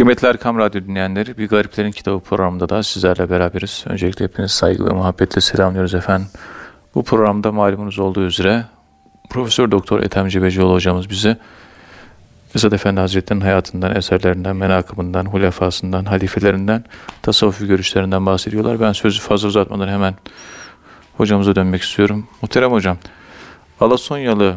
[0.00, 3.84] Kıymetli Erkam Radyo dinleyenleri, Bir Gariplerin Kitabı programında da sizlerle beraberiz.
[3.86, 6.28] Öncelikle hepiniz saygı ve muhabbetle selamlıyoruz efendim.
[6.94, 8.64] Bu programda malumunuz olduğu üzere
[9.30, 11.36] Profesör Doktor Ethem Cebecioğlu hocamız bize
[12.54, 16.84] Esad Efendi Hazretleri'nin hayatından, eserlerinden, menakımından, hulefasından, halifelerinden,
[17.22, 18.80] tasavvufi görüşlerinden bahsediyorlar.
[18.80, 20.14] Ben sözü fazla uzatmadan hemen
[21.16, 22.28] hocamıza dönmek istiyorum.
[22.42, 22.96] Muhterem hocam,
[23.80, 24.56] Alasonyalı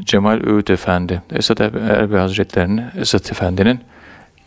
[0.00, 3.80] Cemal Öğüt Efendi, Esad Erbil Hazretleri'nin, Esad Efendi'nin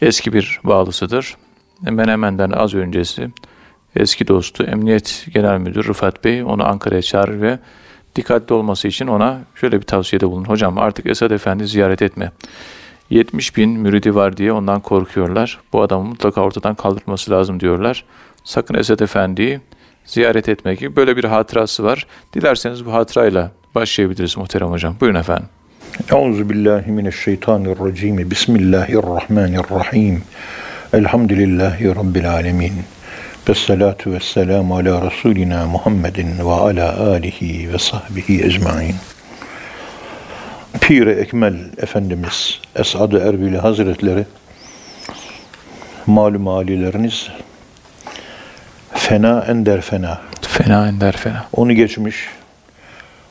[0.02, 1.38] eski bir bağlısıdır.
[1.82, 3.30] Menemen'den az öncesi
[3.96, 7.60] eski dostu Emniyet Genel Müdürü Rıfat Bey onu Ankara'ya çağırır ve
[8.16, 10.48] dikkatli olması için ona şöyle bir tavsiyede bulunur.
[10.48, 12.32] Hocam artık Esad Efendi ziyaret etme.
[13.10, 15.60] 70 bin müridi var diye ondan korkuyorlar.
[15.74, 18.06] Bu adamı mutlaka ortadan kaldırması lazım diyorlar.
[18.44, 19.60] Sakın Esad Efendi'yi
[20.06, 22.08] ziyaret etme gibi böyle bir hatırası var.
[22.34, 24.96] Dilerseniz bu hatırayla başlayabiliriz muhterem hocam.
[25.02, 25.48] Buyurun efendim.
[26.00, 28.32] Euzu billahi mineşşeytanirracim.
[28.32, 30.24] Bismillahirrahmanirrahim.
[30.94, 32.74] Elhamdülillahi rabbil alamin.
[33.50, 38.96] Vessalatu vesselamu ala Resulina Muhammedin ve ala alihi ve sahbihi ecmain.
[40.82, 44.26] Pir-i Ekmel Efendimiz Esad-ı Erbili Hazretleri
[46.08, 47.30] malum alileriniz
[48.94, 50.22] fena ender fena.
[50.42, 51.46] Fena ender fena.
[51.54, 52.16] Onu geçmiş.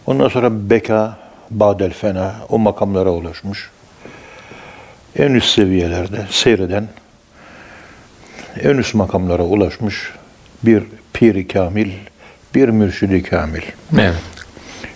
[0.06, 1.18] Ondan sonra beka,
[1.50, 3.70] badel fena o makamlara ulaşmış.
[5.16, 6.88] En üst seviyelerde seyreden
[8.62, 10.12] en üst makamlara ulaşmış
[10.62, 11.90] bir piri kamil,
[12.54, 13.62] bir mürşidi kamil.
[13.98, 14.14] Evet.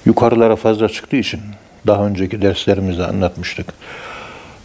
[0.07, 1.41] Yukarılara fazla çıktığı için
[1.87, 3.67] daha önceki derslerimizde anlatmıştık.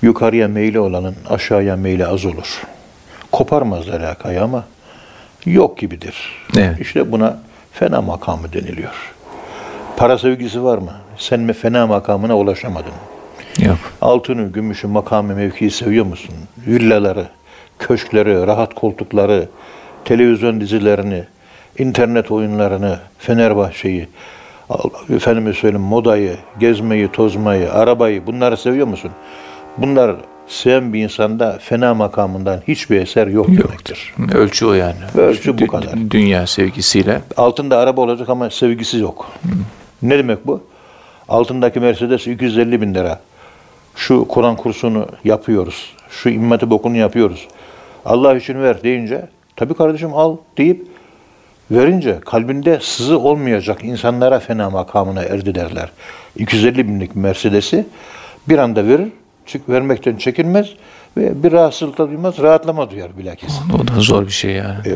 [0.01, 2.61] Yukarıya meyli olanın aşağıya meyli az olur.
[3.31, 4.65] Koparmaz alakayı ama
[5.45, 6.15] yok gibidir.
[6.57, 6.79] Evet.
[6.79, 7.39] İşte buna
[7.71, 9.13] fena makamı deniliyor.
[9.97, 10.93] Para sevgisi var mı?
[11.19, 12.91] Sen mi fena makamına ulaşamadın?
[13.59, 13.77] Yok.
[14.01, 16.35] Altını, gümüşü, makamı, mevkiyi seviyor musun?
[16.67, 17.27] Villaları,
[17.79, 19.49] köşkleri, rahat koltukları,
[20.05, 21.23] televizyon dizilerini,
[21.77, 24.07] internet oyunlarını, Fenerbahçe'yi,
[25.15, 29.11] efendime söyleyeyim modayı, gezmeyi, tozmayı, arabayı bunları seviyor musun?
[29.77, 30.15] Bunlar
[30.47, 34.13] seven bir insanda fena makamından hiçbir eser yok demektir.
[34.33, 34.99] Ölçü o yani.
[35.17, 36.11] Ölçü bu kadar.
[36.11, 37.21] Dünya sevgisiyle.
[37.37, 39.31] Altında araba olacak ama sevgisi yok.
[40.01, 40.61] Ne demek bu?
[41.29, 43.19] Altındaki Mercedes 250 bin lira.
[43.95, 45.93] Şu Kur'an kursunu yapıyoruz.
[46.09, 47.47] Şu immeti bokunu yapıyoruz.
[48.05, 50.87] Allah için ver deyince tabii kardeşim al deyip
[51.71, 55.91] verince kalbinde sızı olmayacak insanlara fena makamına erdi derler.
[56.35, 57.85] 250 binlik Mercedes'i
[58.49, 59.07] bir anda verir,
[59.45, 60.69] çık vermekten çekinmez
[61.17, 63.59] ve bir rahatsızlık da duymaz, rahatlama duyar bilakis.
[63.75, 64.77] O da zor bir şey yani.
[64.85, 64.93] E,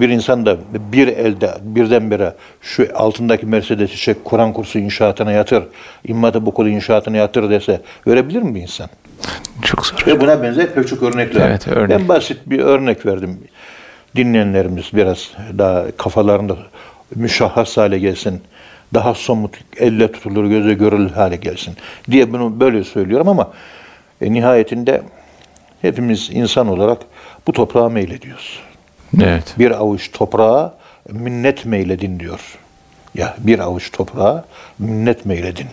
[0.00, 0.56] bir insan da
[0.92, 5.64] bir elde birdenbire şu altındaki Mercedes'i çek Kur'an kursu inşaatına yatır,
[6.04, 8.88] İmmat-ı Bukul inşaatına yatır dese verebilir mi bir insan?
[9.62, 10.06] Çok zor.
[10.06, 11.48] Ve buna benzer pek çok örnekler.
[11.48, 11.98] Evet, örnek.
[11.98, 13.38] Ben basit bir örnek verdim.
[14.16, 16.56] Dinleyenlerimiz biraz daha kafalarında
[17.14, 18.40] müşahhas hale gelsin.
[18.94, 21.74] Daha somut, elle tutulur, göze görülür hale gelsin
[22.10, 23.50] diye bunu böyle söylüyorum ama
[24.20, 25.02] e, nihayetinde
[25.82, 26.98] hepimiz insan olarak
[27.46, 28.60] bu toprağa meylediyoruz.
[29.22, 29.54] Evet.
[29.58, 30.74] Bir avuç toprağa
[31.10, 32.58] minnet meyledin diyor.
[33.14, 34.44] Ya bir avuç toprağa
[34.78, 35.66] minnet meyledin.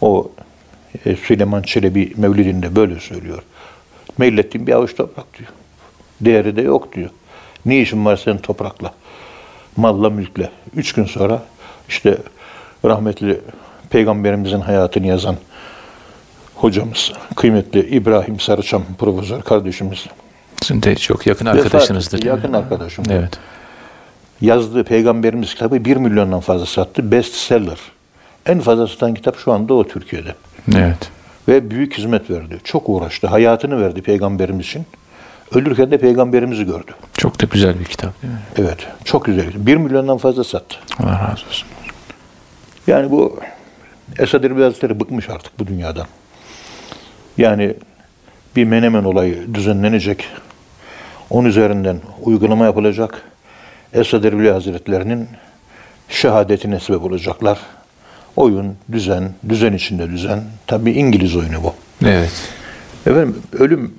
[0.00, 0.30] O
[1.06, 3.42] e, Süleyman Çelebi Mevlidinde böyle söylüyor.
[4.18, 5.50] Meylettiğin bir avuç toprak diyor.
[6.20, 7.10] Değeri de yok diyor.
[7.66, 8.94] Ne işin var senin toprakla?
[9.76, 10.50] Malla mülkle.
[10.76, 11.42] Üç gün sonra
[11.88, 12.18] işte
[12.84, 13.40] rahmetli
[13.90, 15.36] peygamberimizin hayatını yazan
[16.56, 20.06] hocamız, kıymetli İbrahim Sarıçam profesör kardeşimiz
[20.62, 22.22] Sizin de çok yakın arkadaşınızdır.
[22.22, 23.04] Yakın arkadaşım.
[23.10, 23.38] Evet.
[24.40, 27.10] Yazdığı Peygamberimiz kitabı 1 milyondan fazla sattı.
[27.10, 27.78] Bestseller.
[28.46, 30.34] En fazla satan kitap şu anda o Türkiye'de.
[30.76, 31.10] Evet.
[31.48, 32.60] Ve büyük hizmet verdi.
[32.64, 33.26] Çok uğraştı.
[33.26, 34.86] Hayatını verdi Peygamberimiz için.
[35.54, 36.92] Ölürken de Peygamberimizi gördü.
[37.18, 38.40] Çok da güzel bir kitap değil mi?
[38.56, 38.78] Evet.
[39.04, 39.46] Çok güzel.
[39.56, 40.76] 1 milyondan fazla sattı.
[40.98, 41.68] Allah razı olsun.
[42.86, 43.40] Yani bu
[44.18, 46.06] Esad Erbil Hazretleri bıkmış artık bu dünyadan.
[47.38, 47.74] Yani
[48.56, 50.28] bir menemen olayı düzenlenecek.
[51.30, 53.22] Onun üzerinden uygulama yapılacak.
[53.92, 55.28] Esad Erbil Hazretlerinin
[56.08, 57.58] şehadetine sebep olacaklar.
[58.36, 60.42] Oyun, düzen, düzen içinde düzen.
[60.66, 61.74] Tabii İngiliz oyunu bu.
[62.06, 62.50] Evet.
[63.06, 63.94] Efendim ölüm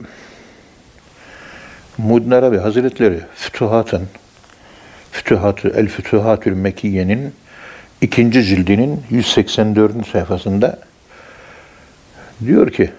[1.98, 4.07] Muddin Arabi Hazretleri Fütuhat'ın
[5.12, 7.33] Fütuhatü El Fütuhatül Mekkiye'nin
[8.01, 10.07] ikinci cildinin 184.
[10.07, 10.80] sayfasında
[12.45, 12.92] diyor ki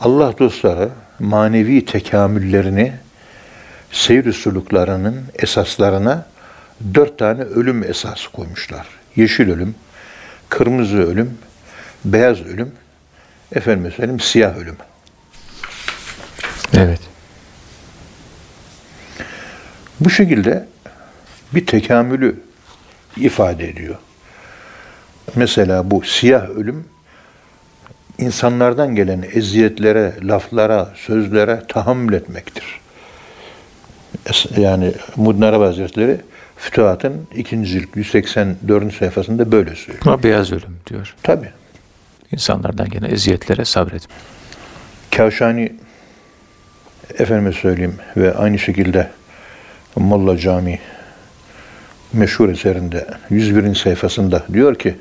[0.00, 0.88] Allah dostları
[1.18, 2.92] manevi tekamüllerini
[3.92, 6.26] seyr suluklarının esaslarına
[6.94, 8.86] dört tane ölüm esası koymuşlar.
[9.16, 9.74] Yeşil ölüm,
[10.48, 11.38] kırmızı ölüm,
[12.04, 12.72] beyaz ölüm,
[13.52, 14.76] efendim söyleyeyim siyah ölüm.
[16.74, 17.00] Evet.
[20.00, 20.68] Bu şekilde
[21.54, 22.40] bir tekamülü
[23.16, 23.96] ifade ediyor.
[25.34, 26.84] Mesela bu siyah ölüm
[28.20, 32.64] insanlardan gelen eziyetlere, laflara, sözlere tahammül etmektir.
[34.56, 36.20] Yani Mudin Arabi Hazretleri
[36.56, 37.66] Fütuhat'ın 2.
[37.66, 38.94] cilt 184.
[38.94, 40.06] sayfasında böyle söylüyor.
[40.06, 41.14] Ama beyaz ölüm diyor.
[41.22, 41.48] Tabi.
[42.32, 44.14] İnsanlardan gelen eziyetlere sabretme.
[45.16, 45.72] Kavşani
[47.18, 49.10] efendime söyleyeyim ve aynı şekilde
[49.96, 50.78] Molla Cami
[52.12, 53.74] meşhur eserinde 101.
[53.74, 54.96] sayfasında diyor ki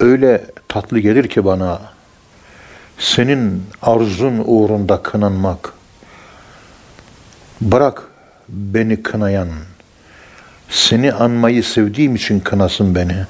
[0.00, 1.80] öyle tatlı gelir ki bana
[3.00, 5.72] senin arzun uğrunda kınanmak
[7.60, 8.02] bırak
[8.48, 9.48] beni kınayan
[10.68, 13.24] seni anmayı sevdiğim için kınasın beni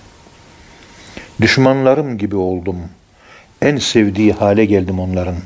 [1.41, 2.79] düşmanlarım gibi oldum
[3.63, 5.37] en sevdiği hale geldim onların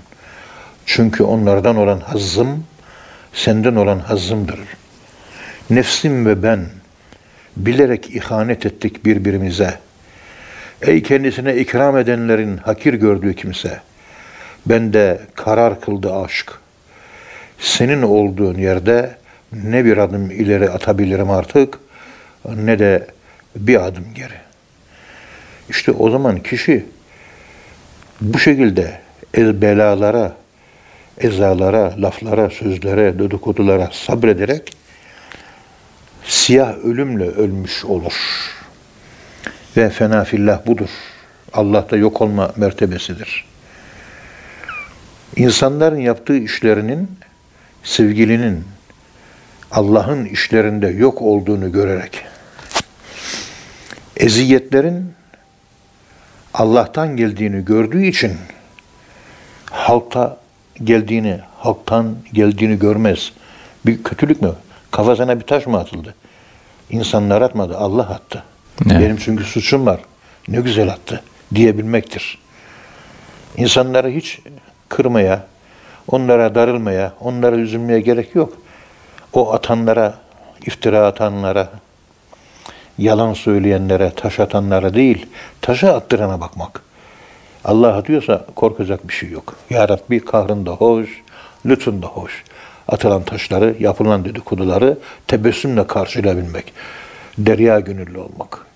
[0.87, 2.65] çünkü onlardan olan hazzım
[3.35, 4.61] senden olan hazzımdır.
[5.71, 6.67] Nefsim ve ben
[7.57, 9.79] bilerek ihanet ettik birbirimize.
[10.83, 13.81] Ey kendisine ikram edenlerin hakir gördüğü kimse.
[14.67, 16.53] Ben de karar kıldı aşk.
[17.59, 19.17] Senin olduğun yerde
[19.53, 21.79] ne bir adım ileri atabilirim artık
[22.57, 23.07] ne de
[23.57, 24.45] bir adım geri.
[25.69, 26.87] İşte o zaman kişi
[28.21, 29.01] bu şekilde
[29.35, 30.33] ez belalara,
[31.19, 34.77] ezalara, laflara, sözlere, dedikodulara sabrederek
[36.25, 38.15] siyah ölümle ölmüş olur.
[39.77, 40.89] Ve fena fillah budur.
[41.53, 43.54] Allah'ta yok olma mertebesidir.
[45.37, 47.11] İnsanların yaptığı işlerinin
[47.83, 48.65] sevgilinin
[49.71, 52.25] Allah'ın işlerinde yok olduğunu görerek
[54.17, 55.13] eziyetlerin
[56.55, 58.33] Allah'tan geldiğini gördüğü için
[59.71, 60.37] halkta
[60.85, 63.33] geldiğini, halktan geldiğini görmez.
[63.87, 64.53] Bir kötülük mü?
[64.91, 66.15] Kafasına bir taş mı atıldı?
[66.91, 68.43] İnsanlar atmadı, Allah attı.
[68.87, 69.01] Evet.
[69.01, 70.01] Benim çünkü suçum var.
[70.49, 71.23] Ne güzel attı
[71.55, 72.39] diyebilmektir.
[73.57, 74.41] İnsanları hiç
[74.95, 75.47] kırmaya,
[76.09, 78.53] onlara darılmaya, onlara üzülmeye gerek yok.
[79.33, 80.15] O atanlara,
[80.67, 81.69] iftira atanlara,
[82.99, 85.27] yalan söyleyenlere, taş atanlara değil,
[85.61, 86.83] taşa attırana bakmak.
[87.65, 89.57] Allah diyorsa korkacak bir şey yok.
[89.71, 91.23] Ya Rabbi kahrın da hoş,
[91.67, 92.45] lütfun da hoş.
[92.89, 96.73] Atılan taşları, yapılan dedikoduları tebessümle karşılayabilmek.
[97.39, 98.67] Derya gönüllü olmak.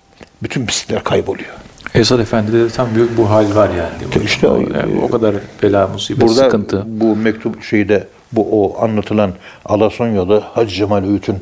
[0.43, 1.55] Bütün pislikler kayboluyor.
[1.95, 3.99] Esad Efendi'de de tam bir bu hal var yani.
[3.99, 4.25] Değil mi?
[4.25, 6.83] İşte o- Yani o kadar bela, musibet, Burada sıkıntı.
[6.87, 9.33] bu mektup şeyde bu o anlatılan
[9.65, 11.37] Alasonyalı Hacı Cemal Öğüt'ün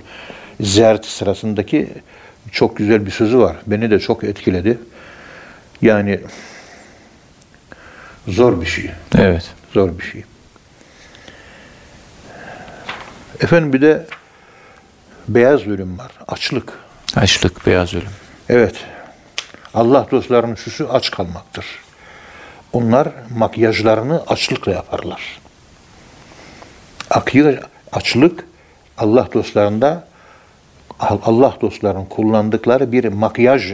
[0.61, 1.89] ziyareti sırasındaki
[2.51, 3.55] çok güzel bir sözü var.
[3.67, 4.77] Beni de çok etkiledi.
[5.81, 6.19] Yani
[8.27, 8.89] zor bir şey.
[9.17, 9.45] Evet.
[9.73, 10.23] Zor bir şey.
[13.41, 14.05] Efendim bir de
[15.27, 16.11] beyaz ölüm var.
[16.27, 16.73] Açlık.
[17.15, 18.07] Açlık, beyaz ölüm.
[18.49, 18.75] Evet.
[19.77, 21.65] Allah dostlarının süsü aç kalmaktır.
[22.73, 23.07] Onlar
[23.37, 25.39] makyajlarını açlıkla yaparlar.
[27.09, 27.57] Akıyor
[27.91, 28.45] açlık
[28.97, 30.07] Allah dostlarında
[30.99, 33.73] Allah dostlarının kullandıkları bir makyaj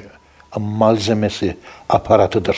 [0.58, 1.58] malzemesi,
[1.90, 2.58] aparatıdır.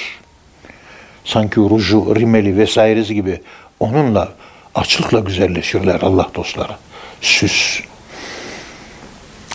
[1.25, 3.41] Sanki ruju, rimeli vesairesi gibi
[3.79, 4.29] onunla
[4.75, 6.73] açlıkla güzelleşirler Allah dostları.
[7.21, 7.81] Süs.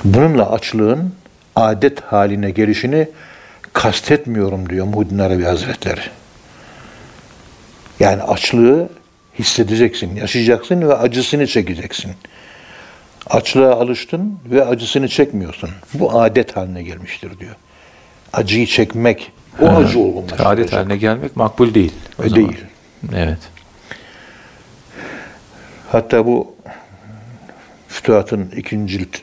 [0.05, 1.15] Bununla açlığın
[1.57, 3.09] adet haline gelişini
[3.73, 6.01] kastetmiyorum diyor Muhyiddin Arabi Hazretleri.
[8.01, 8.89] Yani açlığı
[9.39, 12.13] hissedeceksin, yaşayacaksın ve acısını çekeceksin.
[13.27, 15.71] Açlığa alıştın ve acısını çekmiyorsun.
[15.95, 17.55] Bu adet haline gelmiştir diyor.
[18.33, 20.47] Acıyı çekmek, o acı olgunlaştıracak.
[20.47, 21.93] Adet haline gelmek makbul değil.
[22.19, 22.43] o E, zaman.
[22.49, 22.65] değil.
[23.15, 23.39] Evet.
[25.93, 26.55] Hatta bu
[27.89, 29.17] Fütuhat'ın ikinci cilt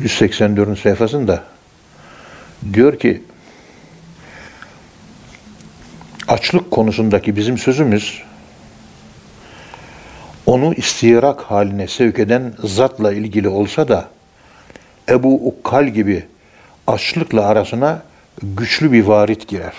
[0.00, 0.78] 184.
[0.78, 1.44] sayfasında
[2.72, 3.22] diyor ki
[6.28, 8.22] açlık konusundaki bizim sözümüz
[10.46, 14.08] onu istirak haline sevk eden zatla ilgili olsa da
[15.08, 16.24] Ebu Ukkal gibi
[16.86, 18.02] açlıkla arasına
[18.42, 19.74] güçlü bir varit girer.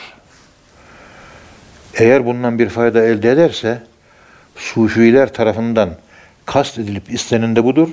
[1.94, 3.82] Eğer bundan bir fayda elde ederse
[4.56, 5.90] Sufiler tarafından
[6.46, 7.90] kast edilip istenen de budur.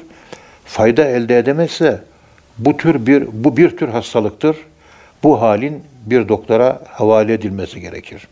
[0.64, 2.02] Fayda elde edemezse
[2.58, 4.56] bu tür bir bu bir tür hastalıktır.
[5.22, 8.28] Bu halin bir doktora havale edilmesi gerekir.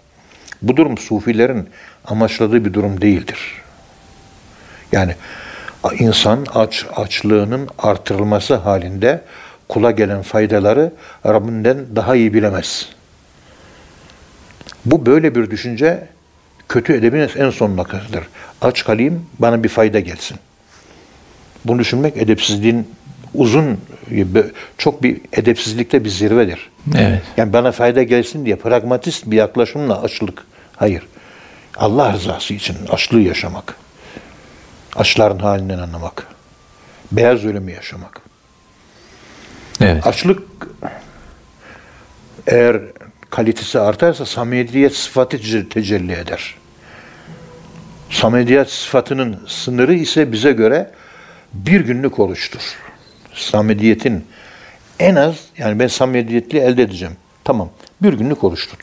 [0.62, 1.68] Bu durum sufilerin
[2.04, 3.38] amaçladığı bir durum değildir.
[4.92, 5.14] Yani
[5.98, 9.22] insan aç açlığının artırılması halinde
[9.68, 10.92] kula gelen faydaları
[11.26, 12.88] Rabbinden daha iyi bilemez.
[14.86, 16.08] Bu böyle bir düşünce
[16.68, 18.24] kötü edebin en son noktasıdır.
[18.62, 20.36] Aç kalayım, bana bir fayda gelsin.
[21.64, 22.88] Bunu düşünmek edepsizliğin
[23.34, 23.80] uzun,
[24.78, 26.70] çok bir edepsizlikte bir zirvedir.
[26.98, 27.22] Evet.
[27.36, 30.44] Yani bana fayda gelsin diye pragmatist bir yaklaşımla açlık.
[30.76, 31.02] Hayır.
[31.76, 33.74] Allah rızası için açlığı yaşamak.
[34.96, 36.26] Açların halinden anlamak.
[37.12, 38.20] Beyaz ölümü yaşamak.
[39.80, 40.06] Evet.
[40.06, 40.42] Açlık
[42.46, 42.80] eğer
[43.30, 46.54] kalitesi artarsa samediyet sıfatı tecelli eder.
[48.10, 50.90] Samediyet sıfatının sınırı ise bize göre
[51.52, 52.60] bir günlük oruçtur.
[53.34, 54.24] Samediyetin
[54.98, 57.16] en az yani ben samediyetli elde edeceğim.
[57.44, 57.70] Tamam
[58.02, 58.80] bir günlük oruç tut.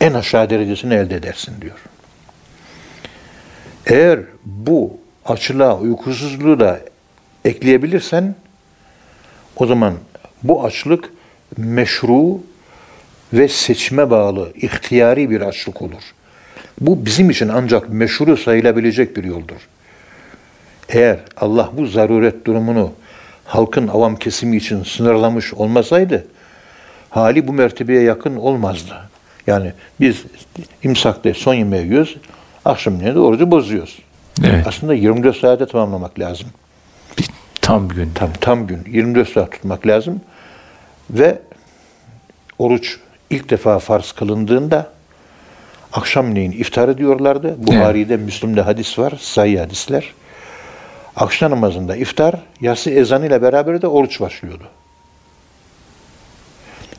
[0.00, 1.78] En aşağı derecesini elde edersin diyor.
[3.86, 6.80] Eğer bu açlığa, uykusuzluğu da
[7.44, 8.34] ekleyebilirsen
[9.56, 9.94] o zaman
[10.42, 11.12] bu açlık
[11.56, 12.40] meşru
[13.32, 16.02] ve seçme bağlı, ihtiyari bir açlık olur.
[16.80, 19.68] Bu bizim için ancak meşru sayılabilecek bir yoldur.
[20.88, 22.92] Eğer Allah bu zaruret durumunu
[23.50, 26.26] halkın avam kesimi için sınırlamış olmasaydı
[27.10, 28.94] hali bu mertebeye yakın olmazdı.
[29.46, 30.24] Yani biz
[30.82, 32.16] imsakta son yemeği yiyoruz,
[32.64, 33.98] akşam de orucu bozuyoruz.
[34.44, 34.66] Evet.
[34.66, 36.48] Aslında 24 saate tamamlamak lazım.
[37.60, 38.10] Tam gün.
[38.14, 40.20] Tam, tam gün 24 saat tutmak lazım.
[41.10, 41.38] Ve
[42.58, 42.98] oruç
[43.30, 44.90] ilk defa farz kılındığında
[45.92, 47.54] akşamleyin iftar ediyorlardı.
[47.58, 48.24] Buhari'de, evet.
[48.24, 50.14] Müslüm'de hadis var, sayı hadisler.
[51.20, 54.64] Akşam namazında iftar, yatsı ezanı ile beraber de oruç başlıyordu.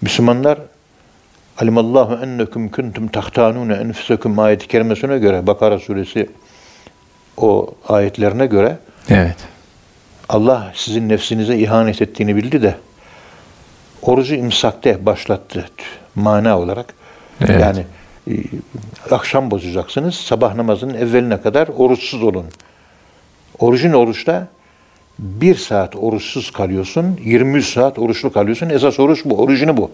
[0.02, 0.60] Müslümanlar
[1.58, 6.30] Alimallahu ennekum kuntum tahtanune enfusakum ayeti kerimesine göre Bakara suresi
[7.38, 8.78] o ayetlerine göre
[9.10, 9.36] evet.
[10.30, 12.76] Allah sizin nefsinize ihanet ettiğini bildi de
[14.02, 15.70] orucu imsakte başlattı
[16.16, 16.94] mana olarak.
[17.42, 17.62] Evet.
[17.62, 17.86] Yani
[18.28, 18.34] e,
[19.12, 20.16] akşam bozacaksınız.
[20.16, 22.46] Sabah namazının evveline kadar oruçsuz olun.
[23.62, 24.48] Orucun oruçta
[25.20, 28.70] bir saat oruçsuz kalıyorsun, 23 saat oruçlu kalıyorsun.
[28.70, 29.92] Esas oruç bu, orucunu bu.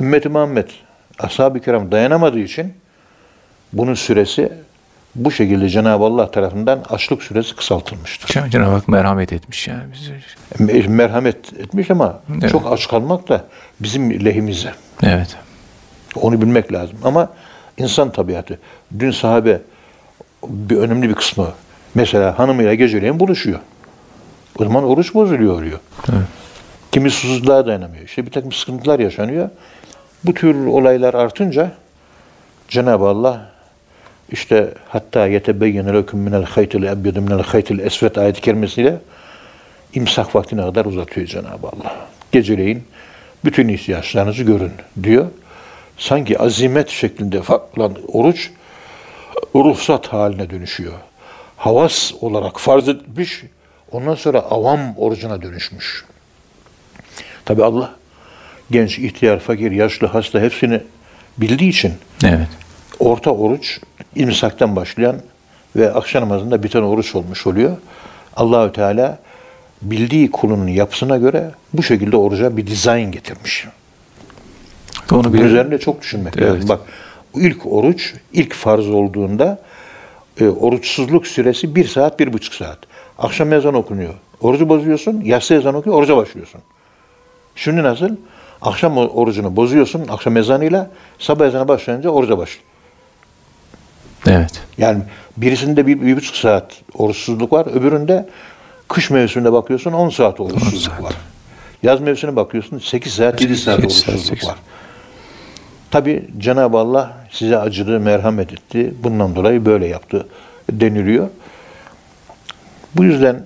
[0.00, 0.68] Ümmeti Muhammed,
[1.18, 2.74] ashab-ı kiram dayanamadığı için
[3.72, 4.52] bunun süresi
[5.14, 8.50] bu şekilde Cenab-ı Allah tarafından açlık süresi kısaltılmıştır.
[8.50, 10.88] Cenab-ı Hak merhamet etmiş yani bize.
[10.88, 12.50] Merhamet etmiş ama evet.
[12.50, 13.44] çok aç kalmak da
[13.80, 14.72] bizim lehimize.
[15.02, 15.36] Evet.
[16.16, 16.98] Onu bilmek lazım.
[17.04, 17.32] Ama
[17.78, 18.58] insan tabiatı.
[18.98, 19.60] Dün sahabe
[20.48, 21.48] bir önemli bir kısmı
[21.94, 23.58] mesela hanımıyla geceleyin buluşuyor.
[24.58, 25.78] O zaman oruç bozuluyor oluyor.
[26.08, 26.26] Evet.
[26.92, 28.04] Kimi susuzluğa dayanamıyor.
[28.04, 29.50] İşte bir takım sıkıntılar yaşanıyor.
[30.24, 31.72] Bu tür olaylar artınca
[32.68, 33.50] Cenab-ı Allah
[34.30, 38.98] işte hatta yetebeyyene leküm minel haytil ebyedu minel haytil esvet ayet-i kerimesiyle
[39.94, 41.96] imsak vaktine kadar uzatıyor Cenab-ı Allah.
[42.32, 42.84] Geceleyin
[43.44, 44.72] bütün ihtiyaçlarınızı görün
[45.02, 45.26] diyor.
[45.98, 48.50] Sanki azimet şeklinde falan oruç
[49.54, 50.92] ruhsat haline dönüşüyor.
[51.64, 53.42] Havas olarak farz etmiş,
[53.92, 56.04] ondan sonra avam orucuna dönüşmüş.
[57.44, 57.94] Tabi Allah
[58.70, 60.80] genç, ihtiyar, fakir, yaşlı, hasta hepsini
[61.38, 61.92] bildiği için
[62.24, 62.48] evet.
[62.98, 63.80] orta oruç
[64.14, 65.16] imsaktan başlayan
[65.76, 67.76] ve akşam namazında biten oruç olmuş oluyor.
[68.36, 69.18] Allahü Teala
[69.82, 73.66] bildiği kulunun yapısına göre bu şekilde oruca bir dizayn getirmiş.
[75.12, 76.48] Onu bir üzerinde çok düşünmek evet.
[76.48, 76.68] lazım.
[76.68, 76.80] Bak
[77.34, 79.62] ilk oruç ilk farz olduğunda
[80.40, 82.78] e, oruçsuzluk süresi bir saat, bir buçuk saat.
[83.18, 84.14] Akşam ezan okunuyor.
[84.40, 86.60] Orucu bozuyorsun, yatsı ezan okuyor, oruca başlıyorsun.
[87.56, 88.08] Şimdi nasıl?
[88.62, 92.64] Akşam orucunu bozuyorsun, akşam ezanıyla, sabah ezanı başlayınca oruca başlıyor.
[94.26, 94.62] Evet.
[94.78, 95.02] Yani
[95.36, 98.28] birisinde bir, bir buçuk saat oruçsuzluk var, öbüründe
[98.88, 101.02] kış mevsiminde bakıyorsun 10 saat oruçsuzluk saat.
[101.02, 101.14] var.
[101.82, 104.56] Yaz mevsimine bakıyorsun 8 saat, 7 saat oruçsuzluk var.
[105.94, 108.94] Tabi Cenab-ı Allah size acıdı, merhamet etti.
[109.02, 110.26] Bundan dolayı böyle yaptı
[110.72, 111.28] deniliyor.
[112.96, 113.42] Bu yüzden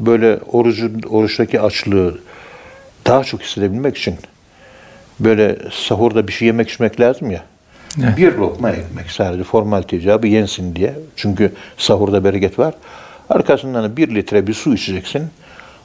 [0.00, 2.18] böyle orucun, oruçtaki açlığı
[3.06, 4.16] daha çok hissedebilmek için
[5.20, 7.44] böyle sahurda bir şey yemek içmek lazım ya.
[8.04, 8.16] Evet.
[8.16, 10.94] Bir lokma ekmek sadece formalite icabı yensin diye.
[11.16, 12.74] Çünkü sahurda bereket var.
[13.30, 15.30] Arkasından bir litre bir su içeceksin.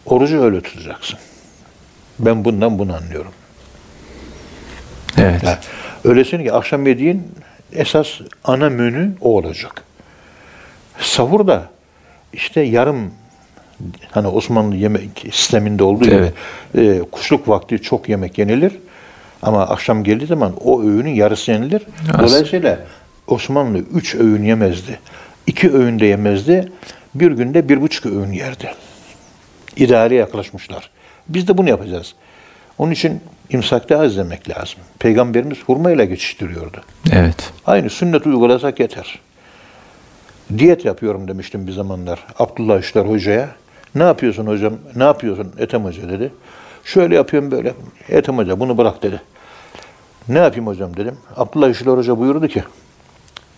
[0.06, 1.20] Orucu öyle tutacaksın.
[2.20, 3.32] Ben bundan bunu anlıyorum.
[5.18, 5.44] Evet.
[5.44, 5.58] Yani
[6.04, 7.28] öylesin ki akşam yediğin
[7.74, 8.08] esas
[8.44, 9.84] ana menü o olacak.
[11.00, 11.64] Sahurda
[12.34, 13.12] işte yarım
[14.12, 16.34] hani Osmanlı yemek sisteminde olduğu evet.
[16.74, 18.74] gibi e, kuşluk vakti çok yemek yenilir.
[19.42, 21.82] Ama akşam geldiği zaman o öğünün yarısı yenilir.
[22.14, 22.32] As.
[22.32, 22.80] Dolayısıyla
[23.28, 25.00] Osmanlı üç öğün yemezdi.
[25.48, 26.72] İki öğün de yemezdi.
[27.16, 28.74] Bir günde bir buçuk öğün yerdi.
[29.76, 30.90] İdeale yaklaşmışlar.
[31.30, 32.16] Biz de bunu yapacağız.
[32.78, 34.80] Onun için imsakta az yemek lazım.
[35.00, 36.82] Peygamberimiz hurmayla geçiştiriyordu.
[37.12, 37.54] Evet.
[37.66, 39.20] Aynı sünnet uygulasak yeter.
[40.58, 43.50] Diyet yapıyorum demiştim bir zamanlar Abdullah İşler Hoca'ya.
[43.96, 44.74] Ne yapıyorsun hocam?
[44.96, 46.32] Ne yapıyorsun Ethem Hoca dedi.
[46.84, 47.74] Şöyle yapıyorum böyle.
[48.10, 49.22] Ethem Hoca bunu bırak dedi.
[50.30, 51.18] Ne yapayım hocam dedim.
[51.36, 52.64] Abdullah İşler Hoca buyurdu ki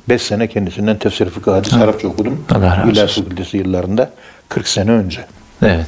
[0.10, 2.46] 5 sene kendisinden tefsir fıkıh hadis Arapça okudum.
[2.52, 3.22] İlahi.
[3.22, 4.12] Fakültesi yıllarında
[4.50, 5.26] 40 sene önce.
[5.62, 5.86] Evet.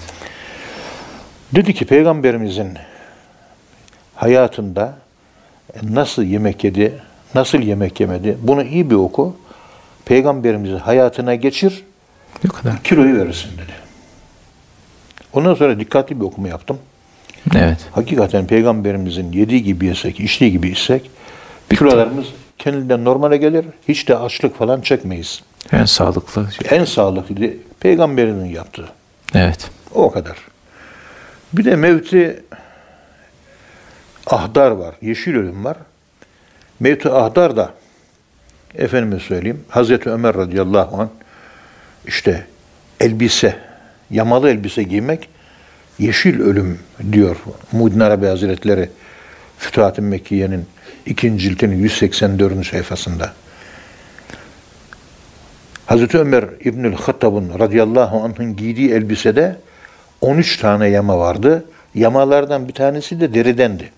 [1.55, 2.77] Dedi ki peygamberimizin
[4.21, 4.93] hayatında
[5.83, 6.99] nasıl yemek yedi,
[7.35, 9.35] nasıl yemek yemedi bunu iyi bir oku.
[10.05, 11.83] Peygamberimizin hayatına geçir,
[12.43, 12.83] Bu kadar.
[12.83, 13.73] kiloyu verirsin dedi.
[15.33, 16.77] Ondan sonra dikkatli bir okuma yaptım.
[17.55, 17.77] Evet.
[17.91, 21.11] Hakikaten peygamberimizin yediği gibi yesek, içtiği gibi içsek
[21.69, 22.25] kilolarımız
[22.57, 23.65] kendinden normale gelir.
[23.87, 25.41] Hiç de açlık falan çekmeyiz.
[25.71, 26.47] En sağlıklı.
[26.51, 26.77] şey.
[26.79, 27.49] En sağlıklı
[27.79, 28.89] peygamberimizin yaptığı.
[29.35, 29.69] Evet.
[29.95, 30.37] O kadar.
[31.53, 32.43] Bir de mevti
[34.27, 34.95] ahdar var.
[35.01, 35.77] Yeşil ölüm var.
[36.79, 37.73] Mevti ahdar da
[38.75, 41.09] efendime söyleyeyim Hazreti Ömer radıyallahu anh
[42.05, 42.45] işte
[42.99, 43.55] elbise,
[44.11, 45.29] yamalı elbise giymek
[45.99, 46.79] yeşil ölüm
[47.11, 47.37] diyor
[47.71, 48.89] Muhyiddin Arabi Hazretleri
[49.57, 50.65] Fütuhat-ı Mekkiye'nin
[51.05, 52.67] ikinci ciltinin 184.
[52.67, 53.33] sayfasında.
[55.85, 59.55] Hazreti Ömer İbnül Hattab'ın radıyallahu anh'ın giydiği elbisede
[60.21, 61.65] 13 tane yama vardı.
[61.95, 63.91] Yamalardan bir tanesi de deridendi.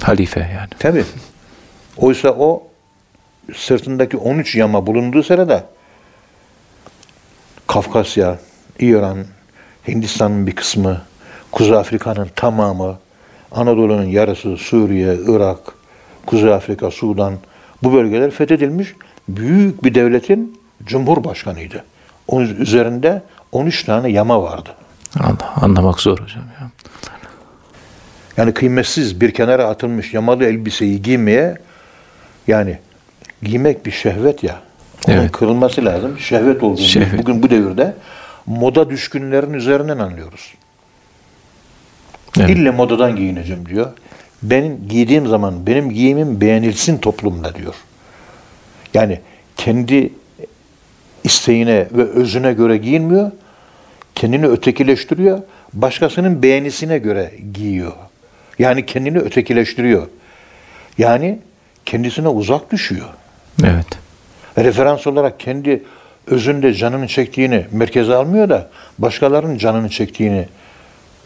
[0.00, 0.70] Halife yani.
[0.78, 1.04] Tabi.
[1.96, 2.62] Oysa o
[3.54, 5.64] sırtındaki 13 yama bulunduğu sırada
[7.66, 8.38] Kafkasya,
[8.78, 9.18] İran,
[9.88, 11.02] Hindistan'ın bir kısmı,
[11.52, 12.98] Kuzey Afrika'nın tamamı,
[13.52, 15.58] Anadolu'nun yarısı, Suriye, Irak,
[16.26, 17.34] Kuzey Afrika, Sudan
[17.82, 18.94] bu bölgeler fethedilmiş
[19.28, 21.84] büyük bir devletin cumhurbaşkanıydı.
[22.28, 23.22] Onun üzerinde
[23.52, 24.70] 13 tane yama vardı.
[25.20, 26.70] Allah anlamak zor hocam ya.
[28.36, 31.54] Yani kıymetsiz bir kenara atılmış yamalı elbiseyi giymeye
[32.48, 32.78] yani
[33.42, 34.60] giymek bir şehvet ya.
[35.08, 35.32] Onun Evet.
[35.32, 36.18] kırılması lazım.
[36.18, 37.18] Şehvet olduğunu Şehvet.
[37.22, 37.94] bugün bu devirde
[38.46, 40.54] moda düşkünlerin üzerinden anlıyoruz.
[42.40, 42.50] Evet.
[42.50, 43.90] İlle modadan giyineceğim diyor.
[44.42, 47.74] Benim giydiğim zaman benim giyimim beğenilsin toplumda diyor.
[48.94, 49.20] Yani
[49.56, 50.12] kendi
[51.24, 53.30] isteğine ve özüne göre giyinmiyor.
[54.14, 55.38] Kendini ötekileştiriyor.
[55.72, 57.92] Başkasının beğenisine göre giyiyor.
[58.58, 60.06] Yani kendini ötekileştiriyor.
[60.98, 61.38] Yani
[61.86, 63.08] kendisine uzak düşüyor.
[63.64, 63.86] Evet.
[64.58, 65.82] Referans olarak kendi
[66.26, 70.48] özünde canını çektiğini merkeze almıyor da başkalarının canını çektiğini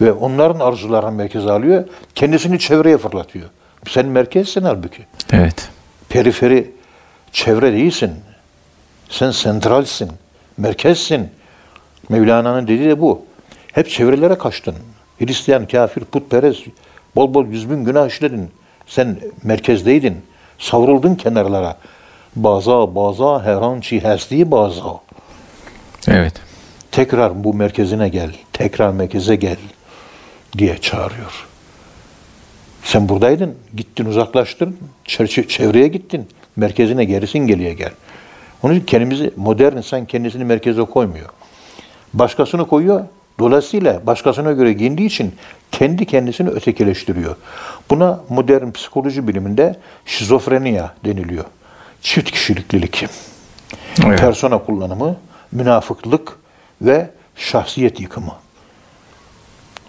[0.01, 1.85] ve onların arzularını merkeze alıyor.
[2.15, 3.45] Kendisini çevreye fırlatıyor.
[3.89, 5.03] Sen merkezsin halbuki.
[5.33, 5.69] Evet.
[6.09, 6.71] Periferi
[7.33, 8.13] çevre değilsin.
[9.09, 10.11] Sen sentralsin.
[10.57, 11.31] Merkezsin.
[12.09, 13.25] Mevlana'nın dediği de bu.
[13.73, 14.75] Hep çevrelere kaçtın.
[15.19, 16.63] Hristiyan, kafir, putperest,
[17.17, 18.51] bol bol yüz bin günah işledin.
[18.87, 20.17] Sen merkezdeydin.
[20.59, 21.77] Savruldun kenarlara.
[22.37, 25.01] Baza, baza, her an çi hesti baza.
[26.09, 26.35] Evet.
[26.93, 28.31] Tekrar bu merkezine gel.
[28.53, 29.57] Tekrar merkeze gel
[30.59, 31.47] diye çağırıyor.
[32.83, 34.77] Sen buradaydın, gittin uzaklaştın,
[35.49, 37.91] çevreye gittin, merkezine gerisin geriye gel.
[38.63, 41.29] Onun için kendimizi, modern insan kendisini merkeze koymuyor.
[42.15, 43.05] Başkasını koyuyor,
[43.39, 45.35] dolayısıyla başkasına göre giyindiği için
[45.73, 47.37] kendi kendisini ötekileştiriyor.
[47.91, 51.45] Buna modern psikoloji biliminde şizofreniya deniliyor.
[52.03, 53.05] Çift kişiliklilik
[54.07, 54.21] Evet.
[54.21, 55.17] persona kullanımı,
[55.53, 56.39] münafıklık
[56.83, 58.33] ve şahsiyet yıkımı.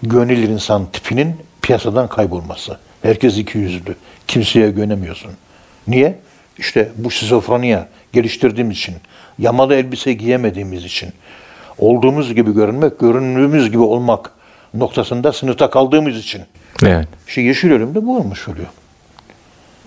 [0.03, 2.77] Güvenilir insan tipinin piyasadan kaybolması.
[3.01, 3.95] Herkes iki yüzlü.
[4.27, 5.31] Kimseye güvenemiyorsun.
[5.87, 6.19] Niye?
[6.57, 8.95] İşte bu şizofreniya geliştirdiğimiz için,
[9.39, 11.09] yamalı elbise giyemediğimiz için,
[11.79, 14.31] olduğumuz gibi görünmek, göründüğümüz gibi olmak
[14.73, 16.41] noktasında sınıfta kaldığımız için.
[16.85, 17.07] Evet.
[17.27, 18.67] İşte yeşil ölümde bu olmuş oluyor.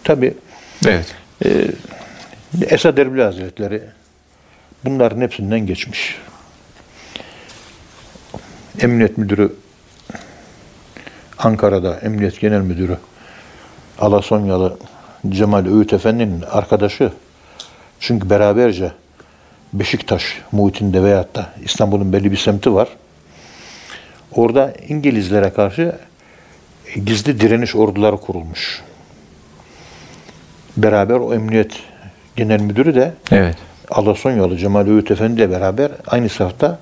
[0.05, 0.35] Tabii
[0.87, 1.14] Evet.
[2.70, 3.83] Esad Erbil Hazretleri
[4.85, 6.18] bunların hepsinden geçmiş.
[8.81, 9.53] Emniyet Müdürü
[11.38, 12.96] Ankara'da Emniyet Genel Müdürü
[13.98, 14.79] Alasonyalı
[15.29, 17.12] Cemal Öğüt Efendi'nin arkadaşı.
[18.00, 18.92] Çünkü beraberce
[19.72, 22.88] Beşiktaş muhitinde veyahut da İstanbul'un belli bir semti var.
[24.33, 25.96] Orada İngilizlere karşı
[27.06, 28.83] gizli direniş orduları kurulmuş.
[30.76, 31.72] Beraber o emniyet
[32.37, 33.56] genel müdürü de Evet.
[33.90, 36.78] Alasonyalı Cemal Öğüt Efendi ile beraber aynı safta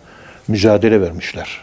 [0.49, 1.61] mücadele vermişler.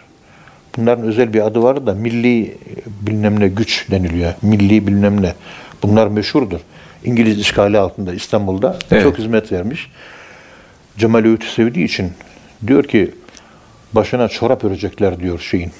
[0.78, 2.58] Bunların özel bir adı var da milli
[3.02, 4.34] bilmem ne güç deniliyor.
[4.42, 5.34] Milli bilmem ne.
[5.84, 6.60] Bunlar meşhurdur.
[7.04, 9.04] İngiliz işgali altında İstanbul'da Evet.
[9.04, 9.92] çok hizmet vermiş.
[10.98, 12.14] Cemal Öğüt'ü sevdiği için
[12.68, 13.12] diyor ki
[13.94, 15.72] başına çorap örecekler diyor şeyin.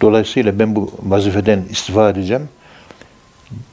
[0.00, 2.48] Dolayısıyla ben bu vazifeden istifa edeceğim.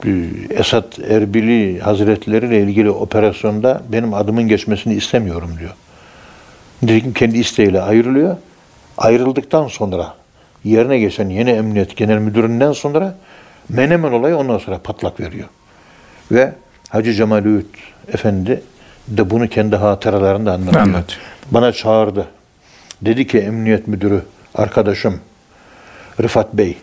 [0.06, 0.10] Ee,
[0.50, 5.74] Esat Erbili Hazretleri ile ilgili operasyonda benim adımın geçmesini istemiyorum diyor.
[6.82, 8.36] Nitekim kendi isteğiyle ayrılıyor.
[8.98, 10.14] Ayrıldıktan sonra
[10.64, 13.16] yerine geçen yeni emniyet genel müdüründen sonra
[13.68, 15.48] Menemen olayı ondan sonra patlak veriyor.
[16.32, 16.52] Ve
[16.88, 17.66] Hacı Cemal Öğüt
[18.12, 18.62] Efendi
[19.08, 20.82] de bunu kendi hatıralarında anlatıyor.
[20.82, 21.20] Anlatıyor.
[21.50, 22.26] Bana çağırdı.
[23.02, 24.22] Dedi ki emniyet müdürü
[24.54, 25.20] arkadaşım
[26.22, 26.76] Rıfat Bey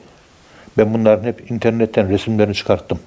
[0.78, 3.00] ben bunların hep internetten resimlerini çıkarttım.